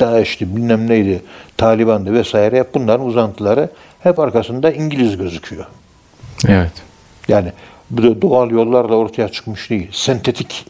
[0.00, 1.22] DAEŞ'ti, bilmem neydi,
[1.56, 3.70] Taliban'dı vesaire hep bunların uzantıları
[4.00, 5.66] hep arkasında İngiliz gözüküyor.
[6.48, 6.72] Evet.
[7.28, 7.52] Yani
[7.90, 9.88] bu da doğal yollarla ortaya çıkmış değil.
[9.92, 10.66] Sentetik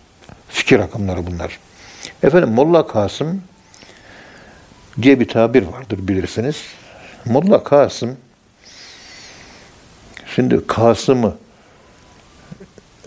[0.49, 1.59] fikir akımları bunlar.
[2.23, 3.43] Efendim Molla Kasım
[5.03, 6.57] diye bir tabir vardır bilirsiniz.
[7.25, 8.17] Molla Kasım
[10.35, 11.35] şimdi Kasım'ı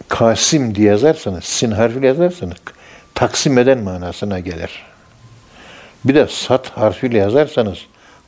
[0.08, 2.58] Kasim diye yazarsanız, sin harfiyle yazarsanız
[3.16, 4.84] taksim eden manasına gelir.
[6.06, 7.78] Bir de sat harfiyle yazarsanız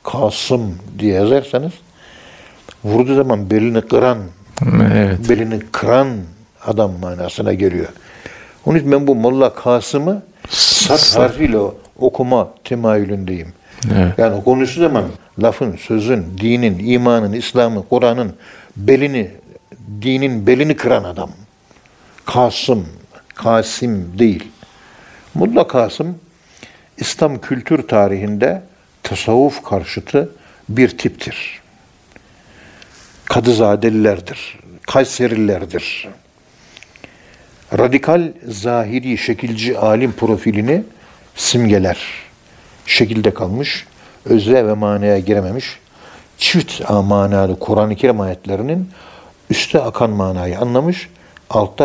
[0.02, 1.72] Kasım diye yazarsanız
[2.84, 4.18] vurduğu zaman belini kıran
[4.92, 5.28] evet.
[5.28, 6.08] belini kıran
[6.66, 7.88] adam manasına geliyor.
[8.66, 11.58] Onun için ben bu Molla Kasım'ı sat harfiyle
[11.98, 13.52] okuma temayülündeyim.
[13.94, 14.18] Evet.
[14.18, 15.04] Yani konuştuğu zaman
[15.42, 18.34] lafın, sözün, dinin, imanın, İslam'ın, Kur'an'ın
[18.76, 19.30] belini,
[20.02, 21.30] dinin belini kıran adam.
[22.26, 22.86] Kasım,
[23.34, 24.48] Kasim değil.
[25.34, 26.18] Mulla Kasım,
[26.96, 28.62] İslam kültür tarihinde
[29.02, 30.30] tasavvuf karşıtı
[30.68, 31.60] bir tiptir.
[33.24, 36.08] Kadızadelilerdir, Kayserilerdir.
[37.78, 40.82] Radikal, zahiri, şekilci alim profilini
[41.38, 41.98] simgeler
[42.86, 43.86] şekilde kalmış,
[44.24, 45.78] özle ve manaya girememiş,
[46.38, 48.90] çift manalı Kur'an-ı Kerim ayetlerinin
[49.50, 51.08] üste akan manayı anlamış,
[51.50, 51.84] altta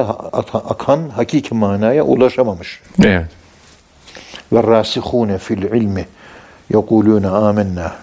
[0.54, 2.82] akan hakiki manaya ulaşamamış.
[3.04, 3.26] Evet.
[4.54, 6.08] Ve rasihune fil ilmi
[6.74, 7.96] yekulune amenna.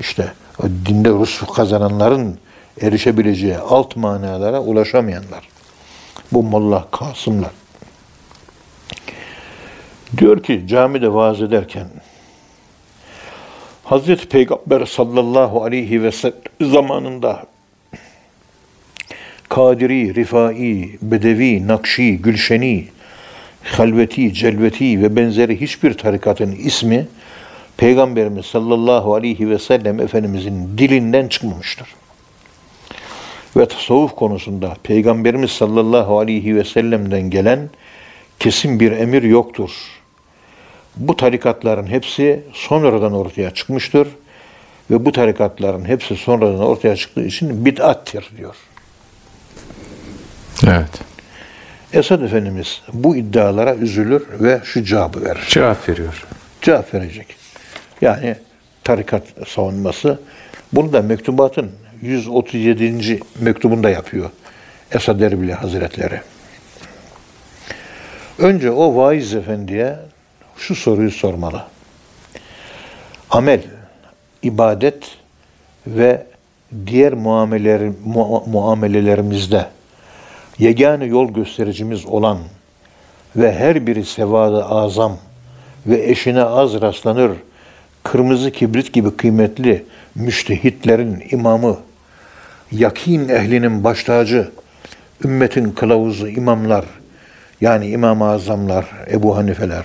[0.00, 2.38] İşte o dinde rusuh kazananların
[2.80, 5.48] erişebileceği alt manalara ulaşamayanlar.
[6.32, 7.50] Bu Molla Kasımlar.
[10.18, 11.86] Diyor ki camide vaaz ederken
[13.84, 17.44] Hazreti Peygamber sallallahu aleyhi ve sellem zamanında
[19.48, 22.84] Kadiri, Rifai, Bedevi, Nakşi, Gülşeni,
[23.64, 27.06] Halveti, Celveti ve benzeri hiçbir tarikatın ismi
[27.76, 31.88] Peygamberimiz sallallahu aleyhi ve sellem Efendimizin dilinden çıkmamıştır.
[33.56, 37.70] Ve tasavvuf konusunda Peygamberimiz sallallahu aleyhi ve sellem'den gelen
[38.38, 40.01] kesin bir emir yoktur.
[40.96, 44.08] Bu tarikatların hepsi sonradan ortaya çıkmıştır
[44.90, 48.54] ve bu tarikatların hepsi sonradan ortaya çıktığı için bid'attir diyor.
[50.66, 51.00] Evet.
[51.92, 55.46] Esad Efendimiz bu iddialara üzülür ve şu cevabı verir.
[55.48, 56.26] Cevap veriyor.
[56.62, 57.36] Cevap verecek.
[58.00, 58.36] Yani
[58.84, 60.18] tarikat savunması.
[60.72, 61.70] Bunu da mektubatın
[62.02, 63.20] 137.
[63.40, 64.30] mektubunda yapıyor
[64.92, 66.20] Esad Erbili Hazretleri.
[68.38, 69.96] Önce o vaiz efendiye
[70.56, 71.64] şu soruyu sormalı.
[73.30, 73.62] Amel,
[74.42, 75.16] ibadet
[75.86, 76.26] ve
[76.86, 79.66] diğer muameleler, mu- muamelelerimizde
[80.58, 82.38] yegane yol göstericimiz olan
[83.36, 85.18] ve her biri sevada azam
[85.86, 87.32] ve eşine az rastlanır
[88.02, 89.84] kırmızı kibrit gibi kıymetli
[90.14, 91.76] müştehitlerin imamı,
[92.72, 94.08] yakin ehlinin baş
[95.24, 96.84] ümmetin kılavuzu imamlar,
[97.60, 99.84] yani İmam-ı Azamlar, Ebu Hanifeler,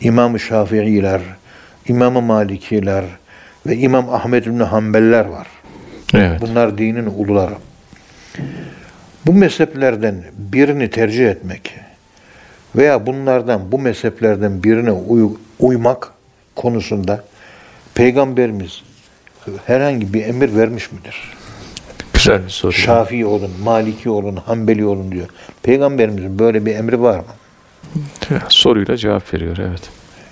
[0.00, 1.20] İmam-ı Şafiiler,
[1.88, 3.04] İmam-ı Malikiler
[3.66, 5.46] ve İmam Ahmed bin Hanbeliler var.
[6.14, 6.40] Evet.
[6.40, 7.54] Bunlar dinin uluları.
[9.26, 11.74] Bu mezheplerden birini tercih etmek
[12.76, 16.12] veya bunlardan, bu mezheplerden birine uy- uymak
[16.56, 17.24] konusunda
[17.94, 18.82] Peygamberimiz
[19.66, 21.32] herhangi bir emir vermiş midir?
[22.14, 22.72] Güzel bir soru.
[22.72, 25.26] Şafii olun, Maliki olun, Hanbeli olun diyor.
[25.62, 27.24] Peygamberimizin böyle bir emri var mı?
[28.48, 29.56] Soruyla cevap veriyor.
[29.58, 29.82] Evet.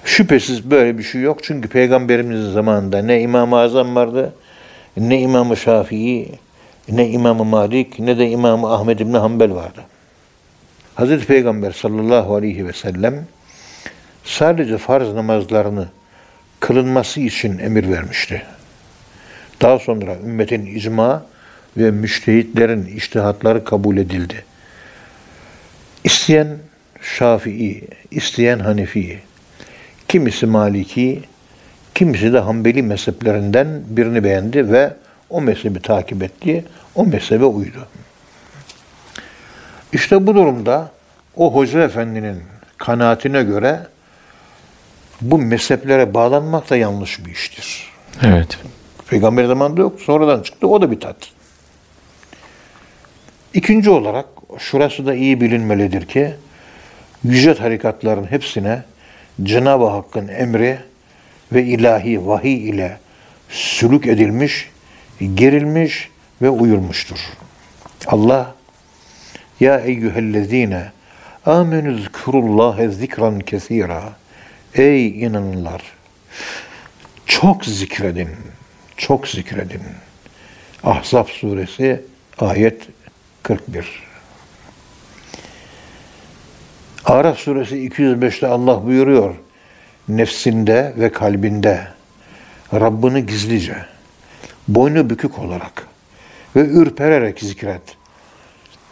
[0.04, 1.38] Şüphesiz böyle bir şey yok.
[1.42, 4.32] Çünkü Peygamberimizin zamanında ne İmam-ı Azam vardı,
[4.96, 6.32] ne İmam-ı Şafii,
[6.88, 9.80] ne İmam-ı Malik, ne de İmam-ı Ahmed İbni Hanbel vardı.
[10.94, 13.26] Hazreti Peygamber sallallahu aleyhi ve sellem
[14.24, 15.88] sadece farz namazlarını
[16.60, 18.42] kılınması için emir vermişti.
[19.62, 21.24] Daha sonra ümmetin icma
[21.76, 24.44] ve müştehitlerin iştihatları kabul edildi.
[26.04, 26.58] İsteyen
[27.03, 29.18] Şafii, isteyen Hanefi,
[30.09, 31.22] kimisi Maliki,
[31.94, 34.94] kimisi de Hanbeli mezheplerinden birini beğendi ve
[35.30, 37.86] o mezhebi takip etti, o mezhebe uydu.
[39.92, 40.90] İşte bu durumda
[41.36, 42.42] o Hoca Efendi'nin
[42.78, 43.80] kanaatine göre
[45.20, 47.92] bu mezheplere bağlanmak da yanlış bir iştir.
[48.22, 48.59] Evet.
[49.09, 50.00] Peygamber zamanında yok.
[50.00, 50.68] Sonradan çıktı.
[50.68, 51.16] O da bir tat.
[53.55, 54.26] İkinci olarak
[54.59, 56.34] şurası da iyi bilinmelidir ki
[57.25, 58.83] yüce tarikatların hepsine
[59.43, 60.79] Cenab-ı Hakk'ın emri
[61.53, 62.99] ve ilahi vahiy ile
[63.49, 64.70] sülük edilmiş,
[65.35, 66.11] gerilmiş
[66.43, 67.18] ve uyulmuştur.
[68.07, 68.55] Allah
[69.61, 70.93] ya eyyühellezine
[71.47, 74.03] amenü zikurullâhe zikran kesira
[74.75, 75.83] Ey inananlar!
[77.27, 78.29] Çok zikredin,
[78.97, 79.83] çok zikredin.
[80.85, 82.03] Ahzab suresi
[82.39, 82.83] ayet
[83.43, 84.11] 41.
[87.05, 89.34] Araf suresi 205'te Allah buyuruyor.
[90.09, 91.80] Nefsinde ve kalbinde
[92.74, 93.76] Rabbini gizlice,
[94.68, 95.86] boynu bükük olarak
[96.57, 97.82] ve ürpererek zikret.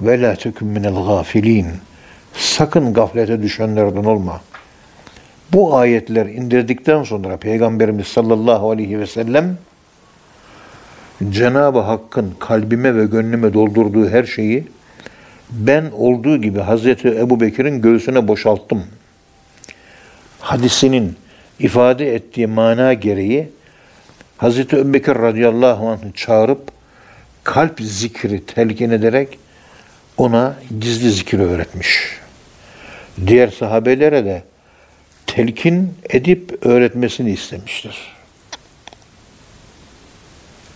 [0.00, 1.66] Ve la tekun minel gafilin.
[2.34, 4.40] Sakın gaflete düşenlerden olma.
[5.52, 9.58] Bu ayetler indirdikten sonra Peygamberimiz sallallahu aleyhi ve sellem
[11.30, 14.64] Cenab-ı Hakk'ın kalbime ve gönlüme doldurduğu her şeyi
[15.52, 18.84] ben olduğu gibi Hazreti Ebu Bekir'in göğsüne boşalttım.
[20.40, 21.16] Hadisinin
[21.58, 23.48] ifade ettiği mana gereği
[24.36, 26.72] Hazreti Ebu Bekir radıyallahu anh'ı çağırıp
[27.44, 29.38] kalp zikri telkin ederek
[30.16, 32.20] ona gizli zikri öğretmiş.
[33.26, 34.42] Diğer sahabelere de
[35.26, 37.96] telkin edip öğretmesini istemiştir.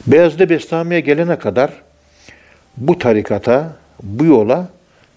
[0.07, 1.71] Beyazlı Bestami'ye gelene kadar
[2.77, 4.69] bu tarikata, bu yola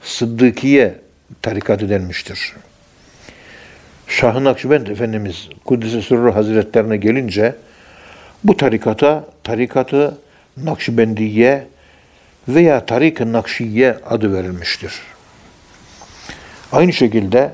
[0.01, 0.95] Sıddıkiye
[1.41, 2.53] tarikatı denmiştir.
[4.07, 7.55] Şah-ı Nakşibend Efendimiz Kuddise Sürru Hazretlerine gelince
[8.43, 10.17] bu tarikata tarikatı
[10.57, 11.67] Nakşibendiye
[12.47, 14.93] veya Tarik-ı Nakşiye adı verilmiştir.
[16.71, 17.51] Aynı şekilde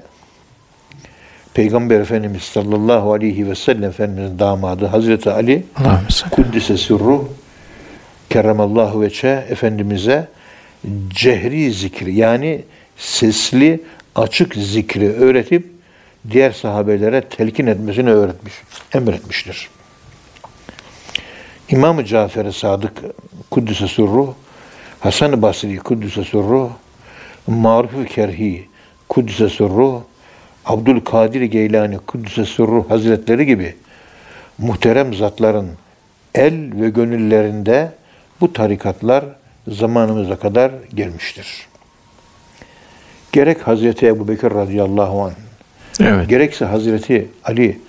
[1.53, 5.65] Peygamber Efendimiz sallallahu aleyhi ve sellem Efendimizin damadı Hazreti Ali.
[6.31, 7.29] Kuddise Sürru
[8.29, 10.27] Kerremallahu veçe Efendimiz'e
[11.09, 12.63] cehri zikri yani
[12.97, 13.81] sesli
[14.15, 15.71] açık zikri öğretip
[16.31, 18.53] diğer sahabelere telkin etmesini öğretmiş,
[18.93, 19.69] emretmiştir.
[21.69, 23.01] İmam-ı Cafer-i Sadık
[23.51, 24.33] Kuddüs'e sürruh,
[24.99, 26.69] Hasan-ı Basri Kuddüs'e sürruh,
[27.47, 28.67] Maruf-u Kerhi
[29.09, 30.01] Kuddüs'e sürruh,
[30.65, 33.75] Abdülkadir Geylani Kuddüs'e sürruh Hazretleri gibi
[34.57, 35.69] muhterem zatların
[36.35, 37.91] el ve gönüllerinde
[38.41, 39.25] bu tarikatlar
[39.67, 41.67] zamanımıza kadar gelmiştir.
[43.31, 45.33] Gerek Hazreti Ebu Bekir radıyallahu anh,
[45.99, 46.29] Evet.
[46.29, 47.79] gerekse Hazreti Ali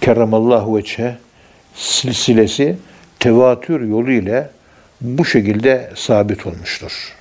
[0.00, 1.16] kerramallahu veçhe
[1.74, 2.76] silsilesi
[3.18, 4.50] tevatür yolu ile
[5.00, 7.16] bu şekilde sabit olmuştur.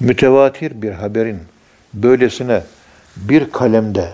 [0.00, 1.38] Mütevatir bir haberin
[1.94, 2.62] böylesine
[3.16, 4.08] bir kalemde,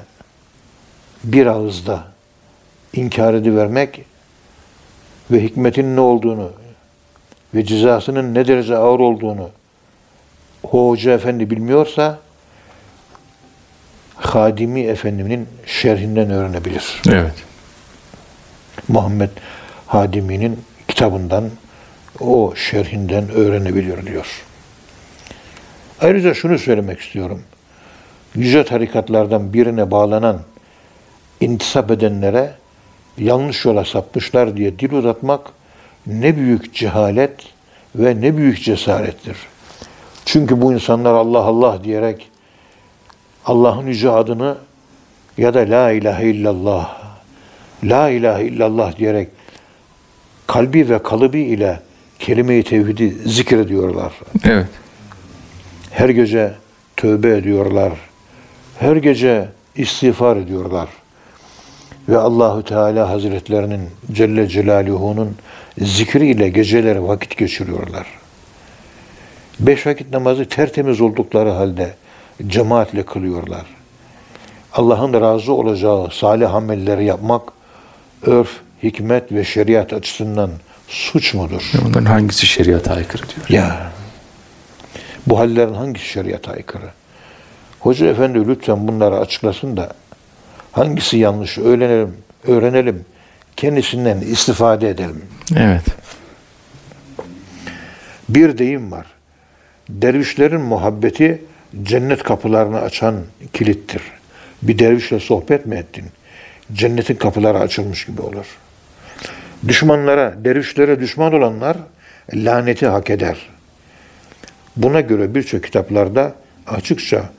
[1.25, 2.05] bir ağızda
[2.93, 4.05] inkar edivermek
[5.31, 6.53] ve hikmetin ne olduğunu
[7.57, 9.51] ve cezasının ne derece ağır olduğunu
[10.63, 12.19] hoca efendi bilmiyorsa
[14.17, 17.03] Hadimi Efendi'nin şerhinden öğrenebilir.
[17.09, 17.35] Evet.
[18.89, 19.31] Muhammed
[19.87, 21.51] Hadimi'nin kitabından,
[22.21, 24.45] o şerhinden öğrenebiliyor diyor.
[26.01, 27.43] Ayrıca şunu söylemek istiyorum.
[28.35, 30.41] Yüce tarikatlardan birine bağlanan
[31.41, 32.53] intisap edenlere
[33.19, 35.41] yanlış yola sapmışlar diye dil uzatmak
[36.07, 37.35] ne büyük cehalet
[37.95, 39.37] ve ne büyük cesarettir.
[40.25, 42.31] Çünkü bu insanlar Allah Allah diyerek
[43.45, 44.57] Allah'ın yüce adını
[45.39, 46.99] ya da La ilahe illallah,
[47.85, 49.29] La ilahe illallah diyerek
[50.47, 51.81] kalbi ve kalıbı ile
[52.19, 54.13] kelime-i tevhidi zikrediyorlar.
[54.45, 54.67] Evet.
[55.91, 56.53] Her gece
[56.97, 57.93] tövbe ediyorlar.
[58.79, 60.89] Her gece istiğfar ediyorlar.
[62.09, 63.81] Ve Allahü Teala Hazretlerinin
[64.13, 65.37] Celle Celaluhu'nun
[65.79, 68.07] zikriyle geceleri vakit geçiriyorlar.
[69.61, 71.95] Beş vakit namazı tertemiz oldukları halde
[72.47, 73.67] cemaatle kılıyorlar.
[74.73, 77.43] Allah'ın razı olacağı salih amelleri yapmak
[78.23, 78.51] örf,
[78.83, 80.51] hikmet ve şeriat açısından
[80.89, 81.73] suç mudur?
[81.85, 83.63] Bunların hangisi şeriata aykırı diyor.
[83.63, 83.93] Ya
[85.27, 86.91] bu hallerin hangisi şeriata aykırı?
[87.81, 89.93] Hoca efendi lütfen bunları açıklasın da
[90.73, 92.17] hangisi yanlış öğrenelim,
[92.47, 93.05] öğrenelim.
[93.57, 95.23] Kendisinden istifade edelim.
[95.57, 95.83] Evet.
[98.29, 99.07] Bir deyim var.
[99.89, 101.43] Dervişlerin muhabbeti
[101.83, 103.15] cennet kapılarını açan
[103.53, 104.03] kilittir.
[104.63, 106.05] Bir dervişle sohbet mi ettin?
[106.73, 108.47] Cennetin kapıları açılmış gibi olur.
[109.69, 111.77] Düşmanlara, dervişlere düşman olanlar
[112.35, 113.49] laneti hak eder.
[114.77, 116.35] Buna göre birçok kitaplarda
[116.67, 117.31] açıkça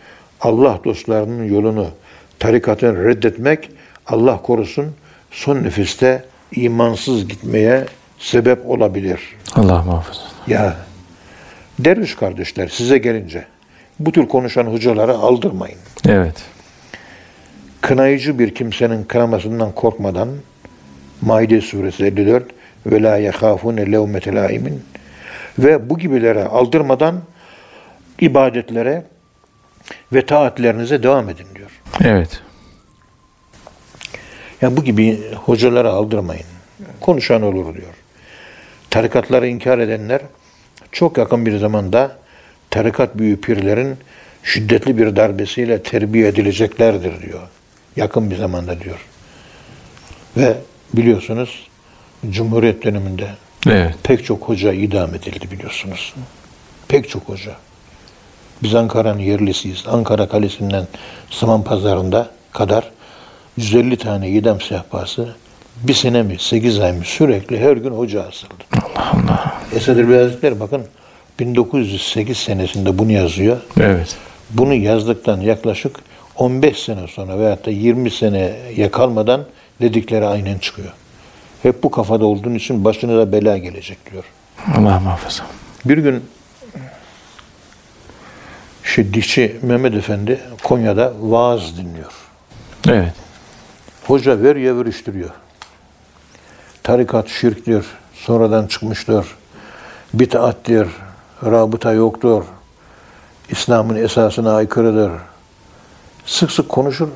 [0.41, 1.89] Allah dostlarının yolunu,
[2.39, 3.69] tarikatını reddetmek,
[4.07, 4.95] Allah korusun
[5.37, 7.85] son nefiste imansız gitmeye
[8.19, 9.19] sebep olabilir.
[9.55, 10.21] Allah muhafaza.
[10.47, 10.75] Ya
[11.79, 13.45] derviş kardeşler size gelince
[13.99, 15.77] bu tür konuşan hocaları aldırmayın.
[16.07, 16.35] Evet.
[17.81, 20.29] Kınayıcı bir kimsenin kınamasından korkmadan
[21.21, 22.43] Maide suresi 54
[22.85, 24.83] ve la yehafune levmete laimin
[25.59, 27.21] ve bu gibilere aldırmadan
[28.19, 29.03] ibadetlere
[30.13, 31.71] ve taatlerinize devam edin diyor.
[32.03, 32.41] Evet.
[34.61, 36.45] Yani bu gibi hocalara aldırmayın.
[37.01, 37.93] Konuşan olur diyor.
[38.89, 40.21] Tarikatları inkar edenler
[40.91, 42.17] çok yakın bir zamanda
[42.69, 43.97] tarikat büyük pirlerin
[44.43, 47.41] şiddetli bir darbesiyle terbiye edileceklerdir diyor.
[47.95, 49.05] Yakın bir zamanda diyor.
[50.37, 50.57] Ve
[50.93, 51.67] biliyorsunuz
[52.29, 53.27] Cumhuriyet döneminde
[53.67, 53.95] Evet.
[54.03, 56.13] pek çok hoca idam edildi biliyorsunuz.
[56.87, 57.51] Pek çok hoca.
[58.63, 59.83] Biz Ankara'nın yerlisiyiz.
[59.87, 60.87] Ankara Kalesi'nden
[61.29, 62.91] Saman Pazarı'nda kadar
[63.57, 65.35] 150 tane idam sehpası
[65.83, 68.53] bir sene mi, sekiz ay mı sürekli her gün hoca asıldı.
[68.73, 69.61] Allah Allah.
[69.75, 70.83] Esad Erbil Hazretleri bakın
[71.39, 73.57] 1908 senesinde bunu yazıyor.
[73.79, 74.15] Evet.
[74.49, 75.95] Bunu yazdıktan yaklaşık
[76.35, 79.45] 15 sene sonra veyahut da 20 seneye kalmadan
[79.81, 80.93] dedikleri aynen çıkıyor.
[81.63, 84.23] Hep bu kafada olduğun için başına da bela gelecek diyor.
[84.75, 85.43] Allah muhafaza.
[85.85, 86.23] Bir gün
[88.83, 92.11] şu dişçi Mehmet Efendi Konya'da vaaz dinliyor.
[92.87, 93.13] Evet.
[94.07, 95.29] Hoca veriyor veriştiriyor.
[96.83, 97.85] Tarikat şirk diyor.
[98.13, 99.25] Sonradan çıkmıştır.
[100.13, 100.87] Bid'at diyor.
[101.45, 102.43] Rabıta yoktur.
[103.49, 105.11] İslam'ın esasına aykırıdır.
[106.25, 107.07] Sık sık konuşur.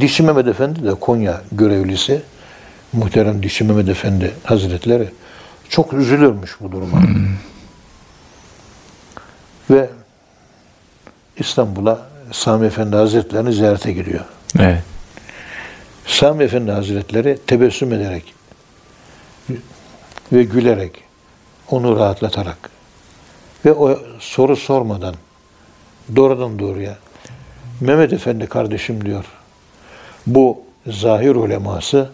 [0.00, 2.22] Dişi Mehmet Efendi de Konya görevlisi.
[2.92, 5.08] Muhterem Dişi Mehmet Efendi Hazretleri
[5.68, 7.02] çok üzülürmüş bu duruma.
[9.70, 9.90] Ve
[11.36, 11.98] İstanbul'a
[12.32, 14.24] Sami Efendi Hazretlerini ziyarete gidiyor.
[14.58, 14.93] Evet.
[16.06, 18.34] Sami Efendi Hazretleri tebessüm ederek
[20.32, 21.04] ve gülerek
[21.70, 22.70] onu rahatlatarak
[23.64, 25.14] ve o soru sormadan
[26.16, 26.96] doğrudan doğruya
[27.80, 29.24] Mehmet Efendi kardeşim diyor.
[30.26, 32.10] Bu zahir uleması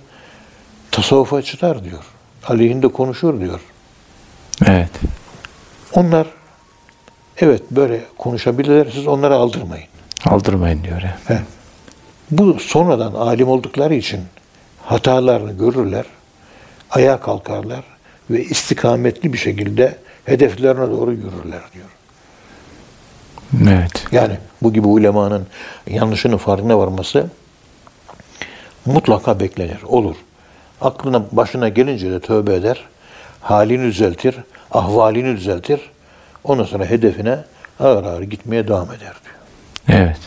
[0.90, 2.04] tasavvufa çıkar diyor.
[2.48, 3.60] Aleyhinde konuşur diyor.
[4.66, 4.90] Evet.
[5.92, 6.26] Onlar
[7.36, 8.86] evet böyle konuşabilirler.
[8.94, 9.86] Siz onları aldırmayın.
[10.24, 11.02] Aldırmayın diyor.
[11.02, 11.18] ya.
[11.26, 11.38] He.
[12.30, 14.20] Bu sonradan alim oldukları için
[14.84, 16.04] hatalarını görürler,
[16.90, 17.84] ayağa kalkarlar
[18.30, 21.86] ve istikametli bir şekilde hedeflerine doğru yürürler diyor.
[23.74, 24.06] Evet.
[24.12, 25.46] Yani bu gibi ulemanın
[25.86, 27.26] yanlışının farkına varması
[28.86, 30.16] mutlaka beklenir, olur.
[30.80, 32.84] Aklına başına gelince de tövbe eder,
[33.40, 34.36] halini düzeltir,
[34.70, 35.80] ahvalini düzeltir.
[36.44, 37.38] Ondan sonra hedefine
[37.80, 39.98] ağır ağır gitmeye devam eder diyor.
[40.00, 40.18] Evet.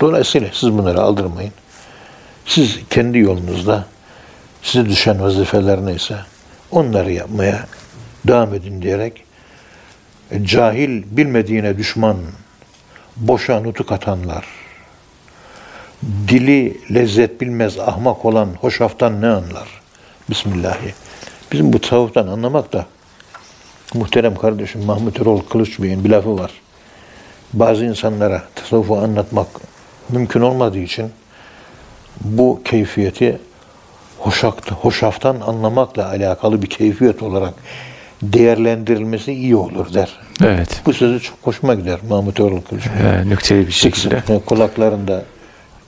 [0.00, 1.52] Dolayısıyla siz bunları aldırmayın.
[2.46, 3.86] Siz kendi yolunuzda
[4.62, 6.16] size düşen vazifeler neyse
[6.70, 7.66] onları yapmaya
[8.26, 9.24] devam edin diyerek
[10.30, 12.16] e, cahil bilmediğine düşman
[13.16, 14.46] boşa nutuk atanlar
[16.28, 19.68] dili lezzet bilmez ahmak olan hoşaftan ne anlar?
[20.30, 20.94] Bismillahi.
[21.52, 22.86] Bizim bu tasavvuftan anlamak da
[23.94, 26.50] muhterem kardeşim Mahmut Erol Kılıç Bey'in bir lafı var
[27.52, 29.46] bazı insanlara tasavvufu anlatmak
[30.08, 31.10] mümkün olmadığı için
[32.20, 33.38] bu keyfiyeti
[34.18, 37.54] hoşakt, hoşaftan anlamakla alakalı bir keyfiyet olarak
[38.22, 40.18] değerlendirilmesi iyi olur der.
[40.44, 40.82] Evet.
[40.86, 42.86] Bu sözü çok hoşuma gider Mahmut Erol Kılıç.
[42.86, 44.22] Ee, nükteli bir şekilde.
[44.46, 45.22] kulaklarında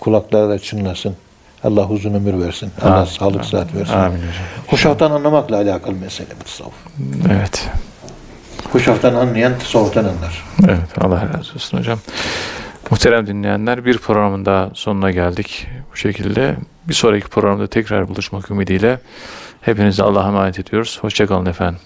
[0.01, 1.17] kulakları da çınlasın.
[1.65, 2.71] Allah uzun ömür versin.
[2.83, 3.05] Allah Amin.
[3.05, 3.93] sağlık sıhhat versin.
[3.93, 4.33] Amin hocam.
[4.67, 6.75] Hoşaftan anlamakla alakalı mesele bu tasavvuf.
[7.33, 7.69] Evet.
[8.73, 10.45] Hoşaftan anlayan tasavvuftan anlar.
[10.69, 10.99] Evet.
[11.01, 11.99] Allah razı olsun hocam.
[12.91, 15.67] Muhterem dinleyenler bir programın daha sonuna geldik.
[15.93, 16.57] Bu şekilde
[16.89, 19.01] bir sonraki programda tekrar buluşmak ümidiyle
[19.61, 20.99] hepinize Allah'a emanet ediyoruz.
[21.01, 21.81] Hoşçakalın efendim.